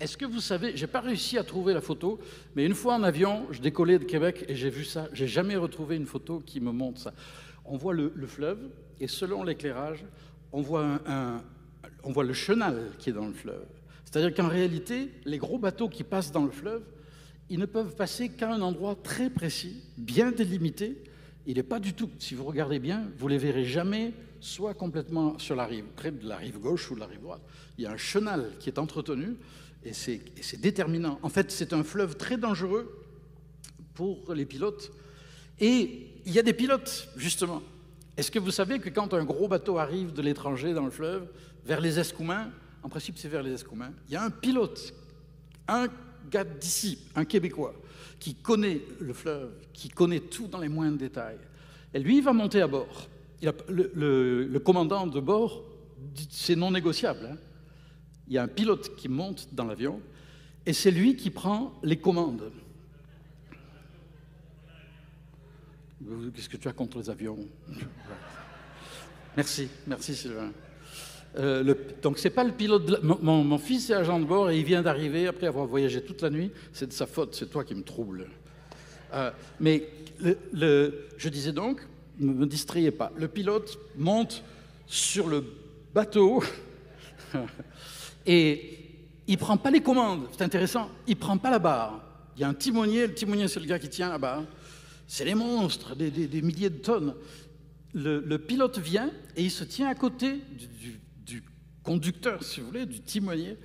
Est-ce 0.00 0.16
que 0.16 0.24
vous 0.24 0.40
savez, 0.40 0.76
j'ai 0.76 0.86
pas 0.86 1.00
réussi 1.00 1.38
à 1.38 1.44
trouver 1.44 1.74
la 1.74 1.80
photo, 1.80 2.18
mais 2.56 2.64
une 2.64 2.74
fois 2.74 2.94
en 2.94 3.02
avion, 3.02 3.46
je 3.50 3.60
décollais 3.60 3.98
de 3.98 4.04
Québec 4.04 4.44
et 4.48 4.54
j'ai 4.54 4.70
vu 4.70 4.84
ça. 4.84 5.08
J'ai 5.12 5.26
jamais 5.26 5.56
retrouvé 5.56 5.96
une 5.96 6.06
photo 6.06 6.42
qui 6.44 6.60
me 6.60 6.72
montre 6.72 7.00
ça. 7.00 7.12
On 7.64 7.76
voit 7.76 7.94
le, 7.94 8.12
fleuve 8.26 8.58
et 8.98 9.06
selon 9.06 9.44
l'éclairage, 9.44 10.04
on 10.52 10.62
voit 10.62 11.00
un, 11.06 11.42
on 12.02 12.12
voit 12.12 12.24
le 12.24 12.32
chenal 12.32 12.90
qui 12.98 13.10
est 13.10 13.12
dans 13.12 13.26
le 13.26 13.32
fleuve. 13.32 13.66
C'est-à-dire 14.04 14.34
qu'en 14.34 14.48
réalité, 14.48 15.10
les 15.24 15.38
gros 15.38 15.58
bateaux 15.58 15.88
qui 15.88 16.02
passent 16.02 16.32
dans 16.32 16.44
le 16.44 16.50
fleuve, 16.50 16.82
ils 17.48 17.58
ne 17.58 17.66
peuvent 17.66 17.94
passer 17.94 18.28
qu'à 18.28 18.52
un 18.52 18.60
endroit 18.60 18.96
très 18.96 19.30
précis, 19.30 19.82
bien 19.96 20.32
délimité, 20.32 21.02
il 21.46 21.56
n'est 21.56 21.62
pas 21.62 21.80
du 21.80 21.94
tout, 21.94 22.10
si 22.18 22.34
vous 22.34 22.44
regardez 22.44 22.78
bien, 22.78 23.04
vous 23.18 23.28
les 23.28 23.38
verrez 23.38 23.64
jamais 23.64 24.12
soit 24.40 24.74
complètement 24.74 25.38
sur 25.38 25.56
la 25.56 25.66
rive, 25.66 25.84
près 25.96 26.10
de 26.10 26.26
la 26.26 26.36
rive 26.36 26.58
gauche 26.58 26.90
ou 26.90 26.94
de 26.94 27.00
la 27.00 27.06
rive 27.06 27.20
droite. 27.20 27.42
Il 27.78 27.84
y 27.84 27.86
a 27.86 27.92
un 27.92 27.96
chenal 27.96 28.50
qui 28.58 28.68
est 28.68 28.78
entretenu 28.78 29.36
et 29.84 29.92
c'est 29.92 30.60
déterminant. 30.60 31.18
En 31.22 31.28
fait, 31.28 31.50
c'est 31.50 31.72
un 31.72 31.82
fleuve 31.82 32.16
très 32.16 32.36
dangereux 32.36 33.04
pour 33.94 34.34
les 34.34 34.44
pilotes. 34.44 34.92
Et 35.58 36.08
il 36.26 36.32
y 36.32 36.38
a 36.38 36.42
des 36.42 36.52
pilotes, 36.52 37.08
justement. 37.16 37.62
Est-ce 38.16 38.30
que 38.30 38.38
vous 38.38 38.50
savez 38.50 38.78
que 38.78 38.90
quand 38.90 39.14
un 39.14 39.24
gros 39.24 39.48
bateau 39.48 39.78
arrive 39.78 40.12
de 40.12 40.22
l'étranger 40.22 40.74
dans 40.74 40.84
le 40.84 40.90
fleuve, 40.90 41.28
vers 41.64 41.80
les 41.80 41.98
Escoumins, 41.98 42.50
en 42.82 42.88
principe 42.88 43.18
c'est 43.18 43.28
vers 43.28 43.42
les 43.42 43.52
Escoumins, 43.52 43.92
il 44.08 44.14
y 44.14 44.16
a 44.16 44.22
un 44.22 44.30
pilote, 44.30 44.94
un 45.68 45.88
gars 46.30 46.44
d'ici, 46.44 46.98
un 47.14 47.24
Québécois, 47.24 47.74
qui 48.18 48.34
connaît 48.34 48.82
le 49.00 49.12
fleuve, 49.14 49.50
qui 49.72 49.88
connaît 49.88 50.20
tout 50.20 50.46
dans 50.46 50.58
les 50.58 50.68
moindres 50.68 50.98
détails. 50.98 51.38
Et 51.94 51.98
lui, 51.98 52.18
il 52.18 52.24
va 52.24 52.32
monter 52.32 52.60
à 52.60 52.66
bord. 52.66 53.08
le, 53.68 54.58
commandant 54.58 55.06
de 55.06 55.20
bord, 55.20 55.64
c'est 56.28 56.56
non 56.56 56.70
négociable. 56.70 57.30
Hein. 57.32 57.36
Il 58.30 58.34
y 58.34 58.38
a 58.38 58.44
un 58.44 58.48
pilote 58.48 58.94
qui 58.94 59.08
monte 59.08 59.48
dans 59.52 59.64
l'avion 59.64 60.00
et 60.64 60.72
c'est 60.72 60.92
lui 60.92 61.16
qui 61.16 61.30
prend 61.30 61.72
les 61.82 61.96
commandes. 61.96 62.52
Qu'est-ce 66.34 66.48
que 66.48 66.56
tu 66.56 66.68
as 66.68 66.72
contre 66.72 66.98
les 66.98 67.10
avions? 67.10 67.38
Merci, 69.36 69.68
merci 69.84 70.14
Sylvain. 70.14 70.52
Euh, 71.38 71.62
le, 71.62 71.76
donc 72.02 72.18
c'est 72.18 72.30
pas 72.30 72.44
le 72.44 72.52
pilote. 72.52 73.02
mon, 73.02 73.58
fils 73.58 73.90
est 73.90 73.94
agent 73.94 74.20
de 74.20 74.24
bord 74.24 74.50
et 74.50 74.58
il 74.58 74.64
vient 74.64 74.82
d'arriver 74.82 75.26
après 75.26 75.48
avoir 75.48 75.66
voyagé 75.66 76.00
toute 76.02 76.22
la 76.22 76.30
nuit. 76.30 76.52
C'est 76.72 76.86
de 76.86 76.92
sa 76.92 77.06
faute. 77.06 77.34
C'est 77.34 77.50
toi 77.50 77.64
qui 77.64 77.74
me 77.74 77.82
trouble. 77.82 78.28
Euh, 79.12 79.32
mais 79.58 79.88
je 80.22 81.28
disais 81.28 81.52
donc, 81.52 81.80
ne 82.20 82.32
me 82.32 82.46
distrayez 82.46 82.92
pas. 82.92 83.10
Le 83.16 83.26
pilote 83.26 83.76
monte 83.96 84.44
sur 84.86 85.28
le 85.28 85.44
bateau 85.92 86.44
et 88.26 88.78
il 89.26 89.38
prend 89.38 89.56
pas 89.56 89.70
les 89.70 89.80
commandes. 89.80 90.26
C'est 90.32 90.42
intéressant. 90.42 90.90
Il 91.06 91.16
prend 91.16 91.38
pas 91.38 91.50
la 91.50 91.58
barre. 91.58 92.02
Il 92.36 92.42
y 92.42 92.44
a 92.44 92.48
un 92.48 92.54
timonier. 92.54 93.06
Le 93.06 93.14
timonier, 93.14 93.48
c'est 93.48 93.60
le 93.60 93.66
gars 93.66 93.78
qui 93.78 93.88
tient 93.88 94.08
la 94.08 94.18
barre. 94.18 94.44
C'est 95.06 95.24
les 95.24 95.34
monstres, 95.34 95.96
des, 95.96 96.42
milliers 96.42 96.70
de 96.70 96.78
tonnes. 96.78 97.14
Le, 97.92 98.36
pilote 98.36 98.78
vient 98.78 99.10
et 99.36 99.42
il 99.42 99.50
se 99.50 99.64
tient 99.64 99.88
à 99.88 99.94
côté 99.94 100.40
du 100.52 101.00
conducteur, 101.82 102.42
si 102.44 102.60
vous 102.60 102.66
voulez, 102.66 102.86
du 102.86 103.00
timonier, 103.00 103.56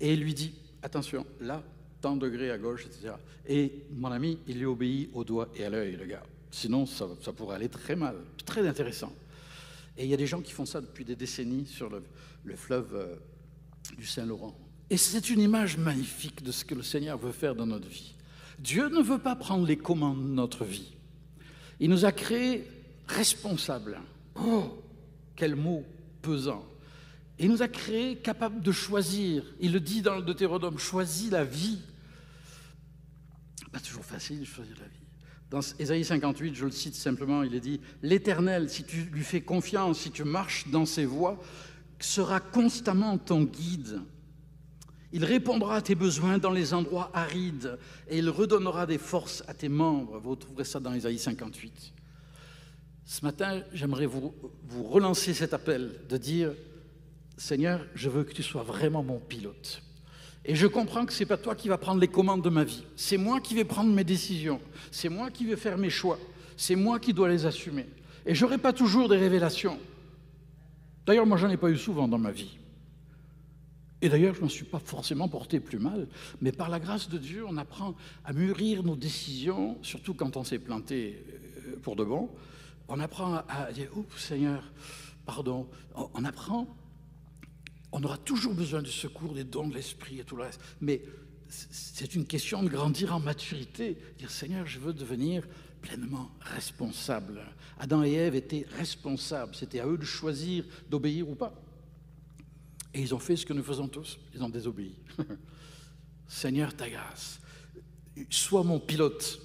et 0.00 0.14
il 0.14 0.20
lui 0.20 0.34
dit 0.34 0.52
Attention, 0.82 1.26
là, 1.40 1.62
tant 2.00 2.16
de 2.16 2.20
degrés 2.20 2.50
à 2.50 2.58
gauche, 2.58 2.86
etc. 2.86 3.14
Et 3.46 3.84
mon 3.90 4.10
ami, 4.12 4.38
il 4.46 4.58
lui 4.58 4.66
obéit 4.66 5.10
au 5.12 5.24
doigt 5.24 5.48
et 5.56 5.64
à 5.64 5.70
l'œil, 5.70 5.96
le 5.96 6.06
gars. 6.06 6.22
Sinon, 6.50 6.86
ça, 6.86 7.06
pourrait 7.36 7.56
aller 7.56 7.68
très 7.68 7.96
mal. 7.96 8.16
Très 8.46 8.66
intéressant. 8.66 9.12
Et 9.96 10.04
il 10.04 10.10
y 10.10 10.14
a 10.14 10.16
des 10.16 10.26
gens 10.26 10.40
qui 10.40 10.52
font 10.52 10.66
ça 10.66 10.80
depuis 10.80 11.04
des 11.04 11.16
décennies 11.16 11.66
sur 11.66 11.90
le, 11.90 12.56
fleuve 12.56 12.94
euh, 12.94 13.16
du 13.96 14.06
Saint-Laurent. 14.06 14.56
Et 14.90 14.96
c'est 14.96 15.30
une 15.30 15.40
image 15.40 15.76
magnifique 15.76 16.42
de 16.42 16.52
ce 16.52 16.64
que 16.64 16.74
le 16.74 16.82
Seigneur 16.82 17.18
veut 17.18 17.32
faire 17.32 17.54
dans 17.54 17.66
notre 17.66 17.88
vie. 17.88 18.14
Dieu 18.58 18.88
ne 18.88 19.02
veut 19.02 19.18
pas 19.18 19.36
prendre 19.36 19.66
les 19.66 19.76
commandes 19.76 20.22
de 20.22 20.32
notre 20.32 20.64
vie. 20.64 20.92
Il 21.80 21.90
nous 21.90 22.04
a 22.04 22.12
créés 22.12 22.66
responsables. 23.06 24.00
Oh, 24.34 24.82
quel 25.36 25.54
mot 25.54 25.84
pesant. 26.22 26.64
Il 27.38 27.50
nous 27.50 27.62
a 27.62 27.68
créés 27.68 28.16
capables 28.16 28.60
de 28.60 28.72
choisir. 28.72 29.44
Il 29.60 29.72
le 29.72 29.80
dit 29.80 30.02
dans 30.02 30.16
le 30.16 30.22
Deutéronome, 30.22 30.78
choisis 30.78 31.30
la 31.30 31.44
vie. 31.44 31.78
Pas 33.70 33.80
toujours 33.80 34.04
facile 34.04 34.40
de 34.40 34.44
choisir 34.44 34.74
la 34.80 34.88
vie. 34.88 34.98
Dans 35.50 35.60
Ésaïe 35.78 36.04
58, 36.04 36.54
je 36.54 36.64
le 36.66 36.70
cite 36.70 36.94
simplement, 36.94 37.42
il 37.42 37.54
est 37.54 37.60
dit 37.60 37.80
L'Éternel, 38.02 38.68
si 38.68 38.84
tu 38.84 39.04
lui 39.04 39.22
fais 39.22 39.40
confiance, 39.40 40.00
si 40.00 40.10
tu 40.10 40.24
marches 40.24 40.68
dans 40.68 40.84
ses 40.84 41.06
voies, 41.06 41.40
sera 41.98 42.40
constamment 42.40 43.18
ton 43.18 43.44
guide. 43.44 44.00
Il 45.12 45.24
répondra 45.24 45.76
à 45.76 45.82
tes 45.82 45.94
besoins 45.94 46.38
dans 46.38 46.50
les 46.50 46.74
endroits 46.74 47.10
arides 47.14 47.78
et 48.08 48.18
il 48.18 48.28
redonnera 48.28 48.86
des 48.86 48.98
forces 48.98 49.42
à 49.48 49.54
tes 49.54 49.68
membres. 49.68 50.18
Vous 50.18 50.36
trouverez 50.36 50.64
ça 50.64 50.80
dans 50.80 50.92
Ésaïe 50.92 51.18
58. 51.18 51.92
Ce 53.06 53.24
matin, 53.24 53.62
j'aimerais 53.72 54.04
vous, 54.04 54.34
vous 54.68 54.84
relancer 54.84 55.32
cet 55.32 55.54
appel 55.54 55.94
de 56.08 56.16
dire 56.18 56.52
Seigneur, 57.38 57.80
je 57.94 58.10
veux 58.10 58.24
que 58.24 58.32
tu 58.32 58.42
sois 58.42 58.62
vraiment 58.62 59.02
mon 59.02 59.18
pilote. 59.18 59.82
Et 60.44 60.54
je 60.54 60.66
comprends 60.66 61.06
que 61.06 61.12
ce 61.12 61.20
n'est 61.20 61.26
pas 61.26 61.36
toi 61.36 61.54
qui 61.54 61.68
vas 61.68 61.78
prendre 61.78 62.00
les 62.00 62.08
commandes 62.08 62.42
de 62.42 62.48
ma 62.50 62.64
vie. 62.64 62.84
C'est 62.96 63.16
moi 63.16 63.40
qui 63.40 63.54
vais 63.54 63.64
prendre 63.64 63.92
mes 63.92 64.04
décisions. 64.04 64.60
C'est 64.90 65.08
moi 65.08 65.30
qui 65.30 65.46
vais 65.46 65.56
faire 65.56 65.78
mes 65.78 65.90
choix. 65.90 66.18
C'est 66.56 66.74
moi 66.74 66.98
qui 66.98 67.12
dois 67.12 67.28
les 67.28 67.46
assumer. 67.46 67.86
Et 68.26 68.34
je 68.34 68.44
n'aurai 68.44 68.58
pas 68.58 68.72
toujours 68.72 69.08
des 69.08 69.16
révélations. 69.16 69.78
D'ailleurs, 71.08 71.24
moi, 71.24 71.38
j'en 71.38 71.48
ai 71.48 71.56
pas 71.56 71.70
eu 71.70 71.78
souvent 71.78 72.06
dans 72.06 72.18
ma 72.18 72.30
vie. 72.30 72.58
Et 74.02 74.10
d'ailleurs, 74.10 74.34
je 74.34 74.40
ne 74.40 74.44
m'en 74.44 74.50
suis 74.50 74.66
pas 74.66 74.78
forcément 74.78 75.26
porté 75.26 75.58
plus 75.58 75.78
mal. 75.78 76.06
Mais 76.42 76.52
par 76.52 76.68
la 76.68 76.78
grâce 76.78 77.08
de 77.08 77.16
Dieu, 77.16 77.46
on 77.48 77.56
apprend 77.56 77.94
à 78.26 78.34
mûrir 78.34 78.82
nos 78.82 78.94
décisions, 78.94 79.78
surtout 79.82 80.12
quand 80.12 80.36
on 80.36 80.44
s'est 80.44 80.58
planté 80.58 81.24
euh, 81.66 81.76
pour 81.80 81.96
de 81.96 82.04
bon. 82.04 82.28
On 82.88 83.00
apprend 83.00 83.36
à 83.48 83.72
dire, 83.72 83.88
oups, 83.96 84.22
Seigneur, 84.22 84.62
pardon. 85.24 85.66
On 85.94 86.26
apprend 86.26 86.66
on 87.90 88.02
aura 88.02 88.18
toujours 88.18 88.52
besoin 88.52 88.82
du 88.82 88.92
secours, 88.92 89.32
des 89.32 89.44
dons 89.44 89.66
de 89.66 89.74
l'esprit 89.74 90.20
et 90.20 90.24
tout 90.24 90.36
le 90.36 90.42
reste. 90.42 90.60
Mais 90.82 91.00
c'est 91.48 92.14
une 92.14 92.26
question 92.26 92.62
de 92.62 92.68
grandir 92.68 93.14
en 93.14 93.20
maturité. 93.20 93.96
Dire 94.18 94.30
Seigneur, 94.30 94.66
je 94.66 94.78
veux 94.78 94.92
devenir 94.92 95.48
pleinement 95.88 96.30
responsable. 96.40 97.40
Adam 97.78 98.04
et 98.04 98.12
Ève 98.12 98.34
étaient 98.34 98.66
responsables. 98.76 99.54
C'était 99.54 99.80
à 99.80 99.86
eux 99.86 99.96
de 99.96 100.04
choisir 100.04 100.64
d'obéir 100.90 101.28
ou 101.28 101.34
pas. 101.34 101.54
Et 102.92 103.00
ils 103.00 103.14
ont 103.14 103.18
fait 103.18 103.36
ce 103.36 103.46
que 103.46 103.54
nous 103.54 103.62
faisons 103.62 103.88
tous. 103.88 104.18
Ils 104.34 104.42
ont 104.42 104.50
désobéi. 104.50 104.96
Seigneur, 106.28 106.74
ta 106.74 106.90
grâce, 106.90 107.40
sois 108.28 108.62
mon 108.64 108.78
pilote 108.78 109.40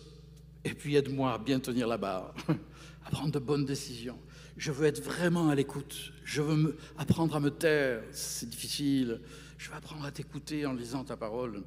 et 0.66 0.74
puis 0.74 0.96
aide-moi 0.96 1.34
à 1.34 1.38
bien 1.38 1.60
tenir 1.60 1.88
la 1.88 1.98
barre, 1.98 2.34
à 3.06 3.10
prendre 3.10 3.32
de 3.32 3.40
bonnes 3.40 3.66
décisions. 3.66 4.20
Je 4.58 4.72
veux 4.72 4.86
être 4.86 5.02
vraiment 5.02 5.50
à 5.50 5.56
l'écoute. 5.56 6.12
Je 6.26 6.42
veux 6.42 6.78
apprendre 6.98 7.36
à 7.36 7.40
me 7.40 7.52
taire. 7.52 8.04
C'est 8.12 8.50
difficile. 8.50 9.22
Je 9.58 9.70
veux 9.70 9.76
apprendre 9.76 10.04
à 10.06 10.12
t'écouter 10.12 10.66
en 10.66 10.74
lisant 10.74 11.06
ta 11.06 11.16
parole. 11.16 11.64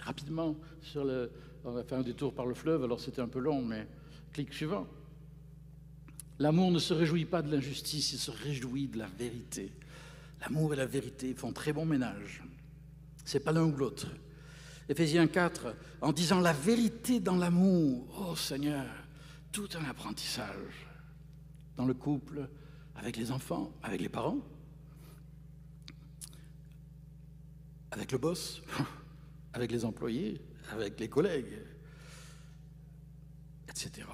Rapidement, 0.00 0.56
sur 0.82 1.04
le, 1.04 1.30
on 1.64 1.76
a 1.76 1.84
fait 1.84 1.94
un 1.94 2.02
détour 2.02 2.34
par 2.34 2.46
le 2.46 2.54
fleuve, 2.54 2.84
alors 2.84 3.00
c'était 3.00 3.20
un 3.20 3.28
peu 3.28 3.38
long, 3.38 3.62
mais 3.62 3.86
clic 4.32 4.52
suivant. 4.52 4.86
L'amour 6.38 6.70
ne 6.70 6.78
se 6.78 6.94
réjouit 6.94 7.24
pas 7.24 7.42
de 7.42 7.50
l'injustice, 7.50 8.12
il 8.12 8.18
se 8.18 8.30
réjouit 8.30 8.86
de 8.86 8.98
la 8.98 9.06
vérité. 9.06 9.72
L'amour 10.40 10.72
et 10.72 10.76
la 10.76 10.86
vérité 10.86 11.34
font 11.34 11.52
très 11.52 11.72
bon 11.72 11.84
ménage. 11.84 12.42
C'est 13.24 13.40
pas 13.40 13.52
l'un 13.52 13.64
ou 13.64 13.76
l'autre. 13.76 14.06
Éphésiens 14.88 15.26
4, 15.26 15.74
en 16.00 16.12
disant 16.12 16.40
la 16.40 16.52
vérité 16.52 17.20
dans 17.20 17.36
l'amour, 17.36 18.06
oh 18.20 18.36
Seigneur, 18.36 18.86
tout 19.52 19.68
un 19.74 19.84
apprentissage 19.84 20.86
dans 21.76 21.84
le 21.84 21.94
couple, 21.94 22.48
avec 22.94 23.16
les 23.16 23.30
enfants, 23.30 23.72
avec 23.82 24.00
les 24.00 24.08
parents, 24.08 24.38
avec 27.90 28.12
le 28.12 28.18
boss, 28.18 28.62
avec 29.52 29.70
les 29.72 29.84
employés, 29.84 30.40
avec 30.70 30.98
les 31.00 31.08
collègues, 31.08 31.58
etc. 33.68 34.06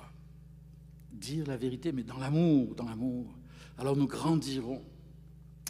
Dire 1.12 1.46
la 1.46 1.56
vérité, 1.56 1.92
mais 1.92 2.02
dans 2.02 2.18
l'amour, 2.18 2.74
dans 2.74 2.88
l'amour. 2.88 3.26
Alors 3.78 3.96
nous 3.96 4.06
grandirons. 4.06 4.82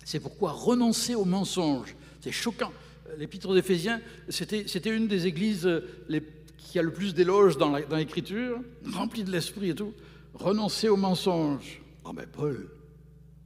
C'est 0.05 0.21
pourquoi 0.21 0.53
renoncer 0.53 1.15
au 1.15 1.25
mensonge, 1.25 1.97
c'est 2.21 2.33
choquant. 2.33 2.73
L'épître 3.19 3.55
d'Éphésiens, 3.55 4.01
c'était 4.29 4.97
une 4.97 5.09
des 5.09 5.27
églises 5.27 5.69
les, 6.09 6.23
qui 6.57 6.79
a 6.79 6.83
le 6.83 6.93
plus 6.93 7.15
d'éloges 7.15 7.57
dans 7.57 7.77
l'écriture, 7.97 8.61
remplie 8.93 9.25
de 9.25 9.31
l'esprit 9.31 9.71
et 9.71 9.75
tout. 9.75 9.93
Renoncer 10.35 10.89
au 10.89 10.97
mensonge. 10.97 11.81
Oh 12.05 12.13
ben 12.13 12.27
Paul, 12.27 12.69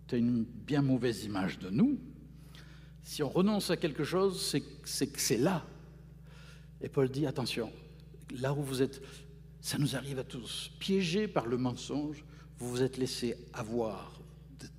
tu 0.07 0.14
as 0.14 0.18
une 0.18 0.44
bien 0.44 0.81
mauvaise 0.81 1.24
image 1.24 1.59
de 1.59 1.68
nous. 1.68 1.98
Si 3.03 3.22
on 3.22 3.29
renonce 3.29 3.70
à 3.70 3.77
quelque 3.77 4.05
chose, 4.05 4.40
c'est 4.40 5.07
que 5.07 5.20
c'est 5.20 5.37
là. 5.37 5.66
Et 6.81 6.88
Paul 6.88 7.09
dit, 7.09 7.27
attention, 7.27 7.73
là 8.41 8.53
où 8.53 8.62
vous 8.62 8.83
êtes, 8.83 9.03
ça 9.61 9.79
nous 9.79 9.97
arrive 9.97 10.19
à 10.19 10.25
tous, 10.25 10.71
piégés 10.79 11.29
par 11.29 11.47
le 11.47 11.57
mensonge, 11.57 12.25
vous 12.59 12.71
vous 12.71 12.83
êtes 12.83 12.97
laissé 12.97 13.37
avoir, 13.53 14.19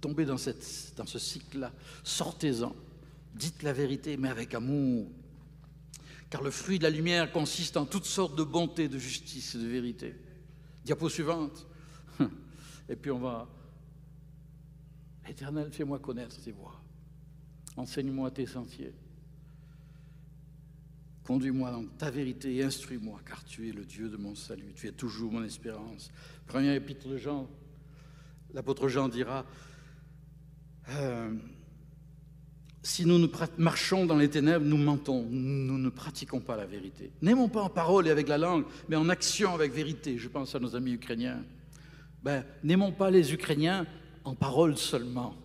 tomber 0.01 0.25
dans, 0.25 0.37
cette, 0.37 0.63
ce 0.63 1.19
cycle-là. 1.19 1.71
Sortez-en. 2.03 2.75
Dites 3.35 3.63
la 3.63 3.73
vérité, 3.73 4.17
mais 4.17 4.29
avec 4.29 4.53
amour. 4.53 5.07
Car 6.29 6.43
le 6.43 6.51
fruit 6.51 6.77
de 6.77 6.83
la 6.83 6.89
lumière 6.89 7.31
consiste 7.31 7.77
en 7.77 7.85
toutes 7.85 8.05
sortes 8.05 8.35
de 8.35 8.43
bonté, 8.43 8.87
de 8.87 8.97
justice 8.97 9.55
et 9.55 9.59
de 9.59 9.67
vérité. 9.67 10.15
Diapo 10.83 11.09
suivante. 11.09 11.67
Et 12.89 12.95
puis 12.95 13.11
on 13.11 13.19
va. 13.19 13.47
Éternel, 15.27 15.71
fais-moi 15.71 15.99
connaître 15.99 16.41
tes 16.41 16.51
voies. 16.51 16.81
Enseigne-moi 17.77 18.31
tes 18.31 18.45
sentiers. 18.45 18.93
Conduis-moi 21.29 21.69
dans 21.69 21.85
ta 21.85 22.09
vérité 22.09 22.55
et 22.55 22.63
instruis-moi, 22.63 23.19
car 23.23 23.45
tu 23.45 23.69
es 23.69 23.71
le 23.71 23.85
Dieu 23.85 24.09
de 24.09 24.17
mon 24.17 24.33
salut. 24.33 24.73
Tu 24.73 24.87
es 24.87 24.91
toujours 24.91 25.31
mon 25.31 25.43
espérance. 25.43 26.09
Premier 26.47 26.73
épître 26.73 27.07
de 27.07 27.17
Jean, 27.17 27.47
l'apôtre 28.51 28.87
Jean 28.87 29.09
dira. 29.09 29.45
Euh, 30.89 31.31
si 32.81 33.05
nous, 33.05 33.29
marchons 33.59 34.07
dans 34.07 34.17
les 34.17 34.31
ténèbres, 34.31 34.65
nous 34.65 34.77
mentons, 34.77 35.21
nous 35.29 35.77
ne 35.77 35.89
pratiquons 35.89 36.39
pas 36.39 36.57
la 36.57 36.65
vérité. 36.65 37.11
N'aimons 37.21 37.47
pas 37.47 37.61
en 37.61 37.69
parole 37.69 38.07
et 38.07 38.09
avec 38.09 38.27
la 38.27 38.39
langue, 38.39 38.65
mais 38.87 38.95
en 38.95 39.07
action 39.07 39.53
avec 39.53 39.71
vérité. 39.71 40.17
Je 40.17 40.29
pense 40.29 40.55
à 40.55 40.59
nos 40.59 40.75
amis 40.75 40.93
ukrainiens. 40.93 41.43
Ben, 42.23 42.43
n'aimons 42.63 42.91
pas 42.91 43.11
les 43.11 43.35
Ukrainiens 43.35 43.85
en 44.23 44.33
parole 44.33 44.77
seulement, 44.77 45.35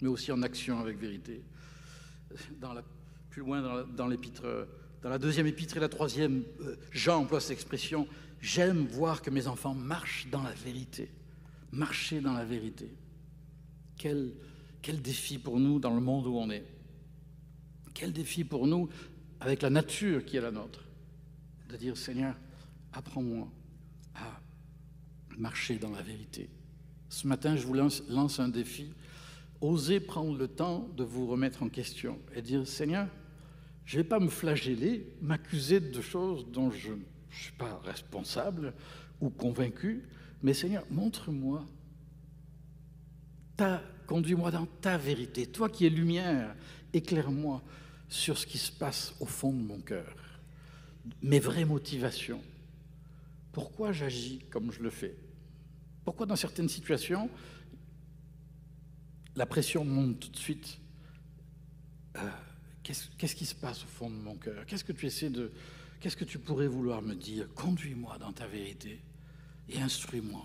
mais 0.00 0.08
aussi 0.08 0.32
en 0.32 0.40
action 0.40 0.80
avec 0.80 0.98
vérité. 0.98 1.44
Plus 3.34 3.40
loin 3.40 3.84
dans 3.96 4.06
l'épître, 4.06 4.44
dans, 5.02 5.10
la 5.10 5.18
deuxième 5.18 5.48
épître 5.48 5.76
et 5.76 5.80
la 5.80 5.88
troisième, 5.88 6.44
euh, 6.60 6.76
Jean 6.92 7.22
emploie 7.22 7.40
cette 7.40 7.50
expression 7.50 8.06
J'aime 8.40 8.86
voir 8.86 9.22
que 9.22 9.30
mes 9.30 9.48
enfants 9.48 9.74
marchent 9.74 10.28
dans 10.30 10.42
la 10.42 10.52
vérité. 10.52 11.10
Marcher 11.72 12.20
dans 12.20 12.32
la 12.32 12.44
vérité. 12.44 12.94
Quel 13.98 14.34
quel 14.84 15.02
défi 15.02 15.38
pour 15.38 15.58
nous 15.58 15.80
dans 15.80 15.92
le 15.94 16.00
monde 16.00 16.28
où 16.28 16.36
on 16.36 16.48
est. 16.48 16.64
Quel 17.92 18.12
défi 18.12 18.44
pour 18.44 18.68
nous 18.68 18.88
avec 19.40 19.62
la 19.62 19.70
nature 19.70 20.24
qui 20.24 20.36
est 20.36 20.40
la 20.40 20.52
nôtre. 20.52 20.84
De 21.68 21.76
dire, 21.76 21.96
Seigneur, 21.96 22.36
apprends-moi 22.92 23.48
à 24.14 24.40
marcher 25.38 25.78
dans 25.78 25.90
la 25.90 26.02
vérité. 26.02 26.50
Ce 27.08 27.26
matin, 27.26 27.56
je 27.56 27.66
vous 27.66 27.72
lance, 27.72 28.38
un 28.38 28.48
défi. 28.48 28.92
Osez 29.60 29.98
prendre 29.98 30.36
le 30.36 30.46
temps 30.46 30.86
de 30.96 31.02
vous 31.02 31.26
remettre 31.26 31.64
en 31.64 31.68
question 31.68 32.20
et 32.34 32.42
dire, 32.42 32.68
Seigneur, 32.68 33.08
je 33.84 33.98
ne 33.98 34.02
vais 34.02 34.08
pas 34.08 34.20
me 34.20 34.28
flageller, 34.28 35.06
m'accuser 35.20 35.80
de 35.80 36.00
choses 36.00 36.46
dont 36.50 36.70
je 36.70 36.92
ne 36.92 37.02
suis 37.30 37.52
pas 37.52 37.80
responsable 37.84 38.72
ou 39.20 39.30
convaincu, 39.30 40.04
mais 40.42 40.54
Seigneur, 40.54 40.84
montre-moi 40.90 41.66
Conduis-moi 44.06 44.50
dans 44.50 44.66
ta 44.66 44.98
vérité. 44.98 45.46
Toi 45.46 45.68
qui 45.68 45.86
es 45.86 45.90
lumière, 45.90 46.54
éclaire-moi 46.92 47.62
sur 48.08 48.36
ce 48.36 48.46
qui 48.46 48.58
se 48.58 48.70
passe 48.70 49.14
au 49.20 49.26
fond 49.26 49.52
de 49.52 49.62
mon 49.62 49.80
cœur. 49.80 50.14
Mes 51.22 51.40
vraies 51.40 51.64
motivations. 51.64 52.42
Pourquoi 53.52 53.92
j'agis 53.92 54.40
comme 54.50 54.72
je 54.72 54.82
le 54.82 54.90
fais? 54.90 55.16
Pourquoi 56.04 56.26
dans 56.26 56.36
certaines 56.36 56.68
situations, 56.68 57.30
la 59.36 59.46
pression 59.46 59.84
monte 59.84 60.20
tout 60.20 60.30
de 60.30 60.36
suite? 60.36 60.78
Euh, 62.16 62.28
Qu'est-ce 62.84 63.34
qui 63.34 63.46
se 63.46 63.54
passe 63.54 63.82
au 63.82 63.86
fond 63.86 64.10
de 64.10 64.14
mon 64.14 64.36
cœur? 64.36 64.66
Qu'est-ce 64.66 64.84
que 64.84 64.92
tu 64.92 65.06
essaies 65.06 65.30
de... 65.30 65.50
Qu'est-ce 66.00 66.16
que 66.16 66.24
tu 66.24 66.38
pourrais 66.38 66.66
vouloir 66.66 67.00
me 67.00 67.14
dire? 67.14 67.48
Conduis-moi 67.54 68.18
dans 68.18 68.32
ta 68.32 68.46
vérité 68.46 69.00
et 69.70 69.80
instruis-moi. 69.80 70.42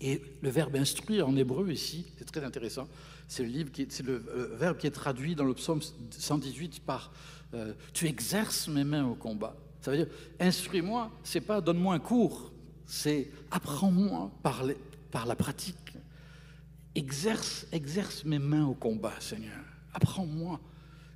Et 0.00 0.22
le 0.40 0.48
verbe 0.48 0.76
instruire 0.76 1.28
en 1.28 1.36
hébreu 1.36 1.70
ici, 1.72 2.06
c'est 2.16 2.24
très 2.24 2.44
intéressant. 2.44 2.88
C'est 3.26 3.42
le, 3.42 3.48
livre 3.48 3.72
qui 3.72 3.86
c'est 3.90 4.04
le, 4.04 4.24
euh, 4.28 4.56
verbe 4.56 4.78
qui 4.78 4.86
est 4.86 4.92
traduit 4.92 5.34
dans 5.34 5.44
le 5.44 5.54
psaume 5.54 5.80
118 6.10 6.80
par 6.84 7.12
euh, 7.54 7.74
Tu 7.92 8.06
exerces 8.06 8.68
mes 8.68 8.84
mains 8.84 9.06
au 9.06 9.14
combat. 9.14 9.56
Ça 9.80 9.90
veut 9.90 9.98
dire 9.98 10.08
instruis-moi, 10.38 11.10
c'est 11.24 11.40
pas 11.40 11.60
donne-moi 11.60 11.94
un 11.94 11.98
cours, 11.98 12.52
c'est 12.86 13.30
apprends-moi 13.50 14.30
par, 14.42 14.62
par 15.10 15.26
la 15.26 15.34
pratique. 15.34 15.94
Exerce, 16.94 17.66
exerce 17.72 18.24
mes 18.24 18.38
mains 18.38 18.66
au 18.66 18.74
combat, 18.74 19.14
Seigneur. 19.20 19.58
Apprends-moi 19.92 20.60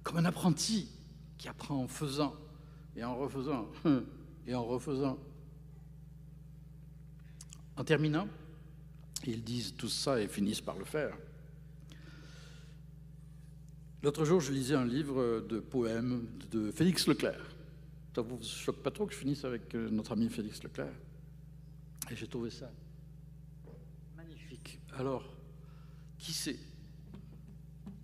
comme 0.04 0.18
un 0.18 0.24
apprenti 0.26 0.88
qui 1.38 1.48
apprend 1.48 1.82
en 1.82 1.88
faisant 1.88 2.36
et 2.94 3.02
en 3.02 3.16
refaisant 3.16 3.66
et 4.46 4.54
en 4.54 4.64
refaisant. 4.64 5.18
En 7.76 7.82
terminant, 7.82 8.28
ils 9.26 9.42
disent 9.42 9.74
tout 9.76 9.88
ça 9.88 10.20
et 10.20 10.28
finissent 10.28 10.60
par 10.60 10.76
le 10.76 10.84
faire. 10.84 11.16
L'autre 14.02 14.24
jour, 14.26 14.38
je 14.38 14.52
lisais 14.52 14.74
un 14.74 14.84
livre 14.84 15.40
de 15.40 15.58
poèmes 15.58 16.28
de 16.50 16.70
Félix 16.70 17.06
Leclerc. 17.06 17.40
Ça 18.14 18.20
vous 18.20 18.40
choque 18.42 18.82
pas 18.82 18.90
trop 18.90 19.06
que 19.06 19.14
je 19.14 19.18
finisse 19.18 19.44
avec 19.44 19.74
euh, 19.74 19.88
notre 19.90 20.12
ami 20.12 20.28
Félix 20.28 20.62
Leclerc? 20.62 20.92
Et 22.10 22.14
j'ai 22.14 22.28
trouvé 22.28 22.50
ça 22.50 22.70
magnifique. 24.14 24.78
Alors, 24.92 25.24
qui 26.18 26.32
sait 26.32 26.58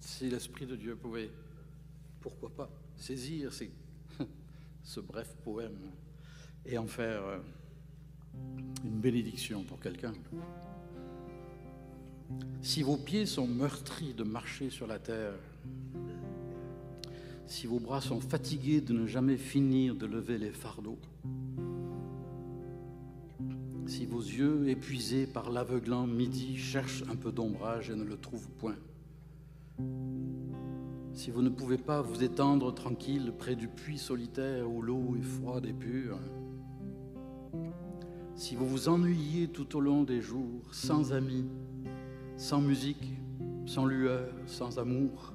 si 0.01 0.29
l'Esprit 0.31 0.67
de 0.67 0.75
Dieu 0.75 0.97
pouvait, 0.97 1.31
pourquoi 2.21 2.51
pas, 2.51 2.71
saisir 2.97 3.51
ce 4.83 5.01
bref 5.01 5.35
poème 5.45 5.79
et 6.67 6.79
en 6.79 6.87
faire 6.87 7.25
euh, 7.25 7.39
une 8.85 9.01
bénédiction 9.01 9.63
pour 9.65 9.81
quelqu'un. 9.81 10.15
Si 12.63 12.83
vos 12.83 12.97
pieds 12.97 13.27
sont 13.27 13.47
meurtris 13.47 14.15
de 14.15 14.23
marcher 14.23 14.71
sur 14.71 14.87
la 14.87 14.99
terre, 14.99 15.35
si 17.47 17.67
vos 17.67 17.81
bras 17.81 18.01
sont 18.01 18.21
fatigués 18.21 18.81
de 18.81 18.93
ne 18.93 19.07
jamais 19.07 19.37
finir 19.37 19.97
de 19.97 20.07
lever 20.07 20.39
les 20.39 20.53
fardeaux, 20.53 20.99
si 23.87 24.07
vos 24.07 24.21
yeux, 24.21 24.69
épuisés 24.69 25.27
par 25.27 25.51
l'aveuglant 25.51 26.07
midi, 26.07 26.57
cherchent 26.57 27.03
un 27.11 27.17
peu 27.17 27.33
d'ombrage 27.33 27.91
et 27.91 27.97
ne 27.97 28.05
le 28.05 28.17
trouvent 28.17 28.49
point, 28.51 28.77
si 31.13 31.31
vous 31.31 31.43
ne 31.43 31.49
pouvez 31.49 31.79
pas 31.79 32.03
vous 32.03 32.23
étendre 32.23 32.73
tranquille 32.73 33.33
près 33.39 33.57
du 33.57 33.69
puits 33.69 33.99
solitaire 33.99 34.71
où 34.71 34.83
l'eau 34.83 35.17
est 35.19 35.23
froide 35.23 35.67
et 35.67 35.73
pure, 35.73 36.19
si 38.35 38.55
vous 38.57 38.67
vous 38.67 38.89
ennuyez 38.89 39.49
tout 39.49 39.77
au 39.77 39.81
long 39.81 40.03
des 40.03 40.21
jours, 40.21 40.63
sans 40.73 41.13
amis, 41.13 41.47
sans 42.37 42.61
musique, 42.61 43.13
sans 43.67 43.85
lueur, 43.85 44.33
sans 44.47 44.79
amour. 44.79 45.35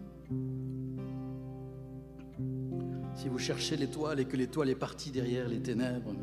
si 3.16 3.30
vous 3.30 3.40
cherchez 3.40 3.78
l'étoile 3.78 4.20
et 4.20 4.26
que 4.26 4.36
l'étoile 4.36 4.70
est 4.70 4.76
partie 4.76 5.10
derrière 5.10 5.48
les 5.48 5.62
ténèbres, 5.62 6.14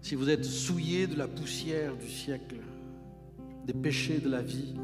si 0.00 0.14
vous 0.14 0.30
êtes 0.30 0.44
souillé 0.44 1.06
de 1.06 1.16
la 1.16 1.28
poussière 1.28 1.96
du 1.96 2.08
siècle, 2.08 2.56
des 3.66 3.74
péchés 3.74 4.18
de 4.18 4.28
la 4.28 4.42
vie, 4.42 4.74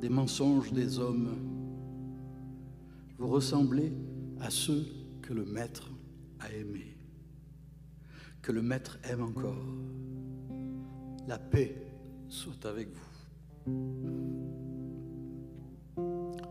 des 0.00 0.08
mensonges 0.08 0.72
des 0.72 0.98
hommes, 0.98 1.36
vous 3.18 3.28
ressemblez 3.28 3.92
à 4.40 4.48
ceux 4.50 4.86
que 5.22 5.34
le 5.34 5.44
Maître 5.44 5.90
a 6.38 6.52
aimés, 6.52 6.96
que 8.40 8.52
le 8.52 8.62
Maître 8.62 8.98
aime 9.04 9.22
encore. 9.22 9.66
La 11.26 11.38
paix 11.38 11.74
soit 12.28 12.64
avec 12.64 12.88
vous. 12.92 13.08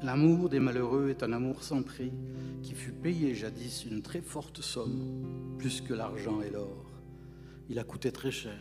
L'amour 0.03 0.49
des 0.49 0.59
malheureux 0.59 1.09
est 1.09 1.23
un 1.23 1.33
amour 1.33 1.63
sans 1.63 1.81
prix 1.81 2.11
qui 2.61 2.73
fut 2.73 2.91
payé 2.91 3.33
jadis 3.33 3.85
une 3.85 4.01
très 4.01 4.21
forte 4.21 4.61
somme, 4.61 5.55
plus 5.57 5.81
que 5.81 5.93
l'argent 5.93 6.41
et 6.41 6.51
l'or. 6.51 6.85
Il 7.69 7.79
a 7.79 7.83
coûté 7.83 8.11
très 8.11 8.31
cher. 8.31 8.59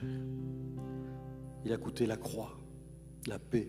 Il 1.65 1.73
a 1.73 1.77
coûté 1.77 2.07
la 2.07 2.17
croix. 2.17 2.59
La 3.27 3.39
paix 3.39 3.69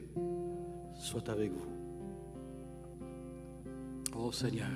soit 0.95 1.27
avec 1.29 1.51
vous. 1.51 1.76
Ô 4.17 4.31
Seigneur, 4.31 4.67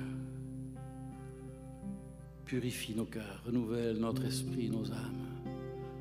purifie 2.44 2.94
nos 2.94 3.06
cœurs, 3.06 3.42
renouvelle 3.44 3.98
notre 3.98 4.24
esprit, 4.24 4.70
nos 4.70 4.90
âmes 4.92 5.32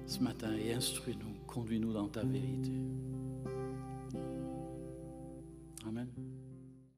ce 0.06 0.20
matin 0.20 0.54
et 0.58 0.74
instruis-nous, 0.74 1.34
conduis-nous 1.48 1.94
dans 1.94 2.08
ta 2.08 2.22
vérité. 2.22 2.72
Amen. 5.88 6.08